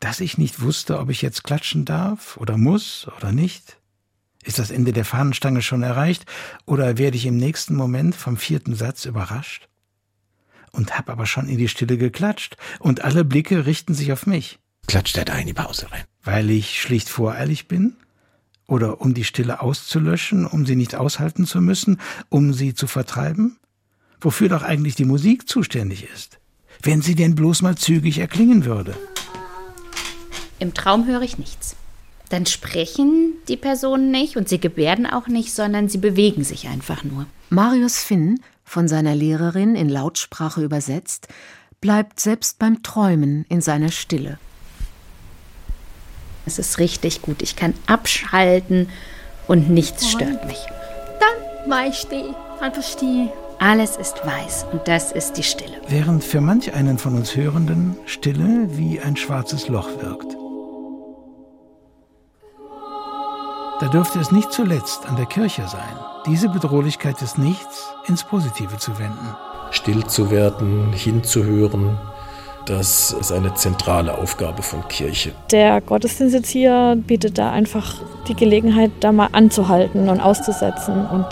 dass 0.00 0.18
ich 0.18 0.38
nicht 0.38 0.60
wusste, 0.60 0.98
ob 0.98 1.08
ich 1.08 1.22
jetzt 1.22 1.44
klatschen 1.44 1.84
darf 1.84 2.36
oder 2.36 2.56
muss 2.56 3.06
oder 3.16 3.30
nicht? 3.30 3.78
Ist 4.44 4.58
das 4.58 4.72
Ende 4.72 4.92
der 4.92 5.04
Fahnenstange 5.04 5.62
schon 5.62 5.84
erreicht 5.84 6.26
oder 6.66 6.98
werde 6.98 7.16
ich 7.16 7.26
im 7.26 7.36
nächsten 7.36 7.76
Moment 7.76 8.16
vom 8.16 8.36
vierten 8.36 8.74
Satz 8.74 9.04
überrascht? 9.04 9.68
Und 10.72 10.96
hab 10.96 11.10
aber 11.10 11.26
schon 11.26 11.48
in 11.48 11.58
die 11.58 11.68
Stille 11.68 11.98
geklatscht 11.98 12.56
und 12.78 13.04
alle 13.04 13.24
Blicke 13.24 13.66
richten 13.66 13.94
sich 13.94 14.12
auf 14.12 14.26
mich. 14.26 14.58
Klatscht 14.86 15.16
er 15.16 15.24
da 15.24 15.36
in 15.36 15.46
die 15.46 15.52
Pause 15.52 15.90
rein? 15.92 16.04
Weil 16.22 16.50
ich 16.50 16.80
schlicht 16.80 17.08
voreilig 17.08 17.68
bin? 17.68 17.96
Oder 18.66 19.00
um 19.00 19.12
die 19.12 19.24
Stille 19.24 19.60
auszulöschen, 19.60 20.46
um 20.46 20.64
sie 20.64 20.76
nicht 20.76 20.94
aushalten 20.94 21.46
zu 21.46 21.60
müssen, 21.60 22.00
um 22.30 22.54
sie 22.54 22.74
zu 22.74 22.86
vertreiben? 22.86 23.58
Wofür 24.20 24.48
doch 24.48 24.62
eigentlich 24.62 24.94
die 24.94 25.04
Musik 25.04 25.48
zuständig 25.48 26.08
ist? 26.12 26.38
Wenn 26.82 27.02
sie 27.02 27.14
denn 27.14 27.34
bloß 27.34 27.62
mal 27.62 27.76
zügig 27.76 28.18
erklingen 28.18 28.64
würde. 28.64 28.96
Im 30.58 30.74
Traum 30.74 31.06
höre 31.06 31.22
ich 31.22 31.38
nichts. 31.38 31.76
Dann 32.28 32.46
sprechen 32.46 33.34
die 33.48 33.58
Personen 33.58 34.10
nicht 34.10 34.36
und 34.36 34.48
sie 34.48 34.58
gebärden 34.58 35.06
auch 35.06 35.26
nicht, 35.26 35.52
sondern 35.52 35.88
sie 35.90 35.98
bewegen 35.98 36.44
sich 36.44 36.68
einfach 36.68 37.04
nur. 37.04 37.26
Marius 37.50 38.02
Finn, 38.02 38.40
von 38.64 38.88
seiner 38.88 39.14
Lehrerin 39.14 39.74
in 39.74 39.88
Lautsprache 39.88 40.62
übersetzt, 40.62 41.28
bleibt 41.80 42.20
selbst 42.20 42.58
beim 42.58 42.82
Träumen 42.82 43.44
in 43.48 43.60
seiner 43.60 43.90
Stille. 43.90 44.38
Es 46.46 46.58
ist 46.58 46.78
richtig 46.78 47.22
gut. 47.22 47.42
Ich 47.42 47.56
kann 47.56 47.74
abschalten 47.86 48.88
und 49.46 49.70
nichts 49.70 50.10
stört 50.10 50.46
mich. 50.46 50.58
Dann 51.20 51.70
war 51.70 51.86
ich 51.86 51.96
still, 51.96 52.34
einfach 52.60 52.82
still. 52.82 53.30
Alles 53.58 53.96
ist 53.96 54.26
weiß 54.26 54.66
und 54.72 54.88
das 54.88 55.12
ist 55.12 55.34
die 55.34 55.44
Stille. 55.44 55.80
Während 55.86 56.24
für 56.24 56.40
manch 56.40 56.74
einen 56.74 56.98
von 56.98 57.14
uns 57.14 57.36
Hörenden 57.36 57.96
Stille 58.06 58.76
wie 58.76 58.98
ein 58.98 59.16
schwarzes 59.16 59.68
Loch 59.68 59.88
wirkt. 60.00 60.36
Da 63.80 63.88
dürfte 63.88 64.18
es 64.18 64.32
nicht 64.32 64.52
zuletzt 64.52 65.06
an 65.06 65.16
der 65.16 65.26
Kirche 65.26 65.66
sein, 65.68 65.96
diese 66.26 66.48
Bedrohlichkeit 66.48 67.20
des 67.20 67.38
Nichts 67.38 67.88
ins 68.06 68.24
Positive 68.24 68.78
zu 68.78 68.98
wenden. 68.98 69.34
Still 69.70 70.04
zu 70.06 70.30
werden, 70.30 70.92
hinzuhören, 70.92 71.98
das 72.66 73.10
ist 73.12 73.32
eine 73.32 73.54
zentrale 73.54 74.16
Aufgabe 74.16 74.62
von 74.62 74.86
Kirche. 74.88 75.32
Der 75.50 75.80
Gottesdienst 75.80 76.34
jetzt 76.34 76.50
hier 76.50 76.96
bietet 77.06 77.38
da 77.38 77.50
einfach 77.50 77.96
die 78.28 78.34
Gelegenheit, 78.34 78.92
da 79.00 79.10
mal 79.10 79.30
anzuhalten 79.32 80.08
und 80.08 80.20
auszusetzen 80.20 81.06
und 81.06 81.26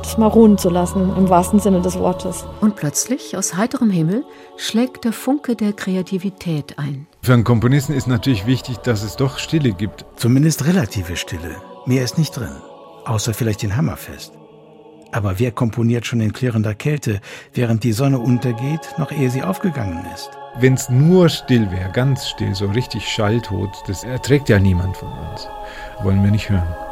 das 0.00 0.16
mal 0.16 0.28
ruhen 0.28 0.56
zu 0.56 0.70
lassen, 0.70 1.14
im 1.16 1.28
wahrsten 1.28 1.60
Sinne 1.60 1.82
des 1.82 1.98
Wortes. 1.98 2.46
Und 2.62 2.76
plötzlich, 2.76 3.36
aus 3.36 3.56
heiterem 3.56 3.90
Himmel, 3.90 4.24
schlägt 4.56 5.04
der 5.04 5.12
Funke 5.12 5.54
der 5.56 5.74
Kreativität 5.74 6.78
ein. 6.78 7.06
Für 7.22 7.34
einen 7.34 7.44
Komponisten 7.44 7.92
ist 7.92 8.06
natürlich 8.06 8.46
wichtig, 8.46 8.78
dass 8.78 9.02
es 9.02 9.16
doch 9.16 9.38
Stille 9.38 9.72
gibt. 9.72 10.06
Zumindest 10.16 10.64
relative 10.64 11.16
Stille. 11.16 11.56
Mehr 11.84 12.02
ist 12.02 12.16
nicht 12.16 12.34
drin. 12.34 12.56
Außer 13.04 13.34
vielleicht 13.34 13.62
den 13.62 13.76
Hammerfest. 13.76 14.32
Aber 15.12 15.38
wer 15.38 15.50
komponiert 15.50 16.06
schon 16.06 16.20
in 16.20 16.32
klirrender 16.32 16.74
Kälte, 16.74 17.20
während 17.52 17.82
die 17.82 17.92
Sonne 17.92 18.18
untergeht, 18.18 18.94
noch 18.98 19.10
ehe 19.10 19.30
sie 19.30 19.42
aufgegangen 19.42 20.04
ist? 20.14 20.30
Wenn 20.58 20.74
es 20.74 20.88
nur 20.88 21.28
still 21.28 21.70
wäre, 21.70 21.90
ganz 21.90 22.28
still, 22.28 22.54
so 22.54 22.66
richtig 22.66 23.08
schalltot, 23.08 23.70
das 23.86 24.04
erträgt 24.04 24.48
ja 24.48 24.58
niemand 24.58 24.96
von 24.96 25.12
uns. 25.12 25.48
Wollen 26.02 26.22
wir 26.22 26.30
nicht 26.30 26.48
hören. 26.48 26.89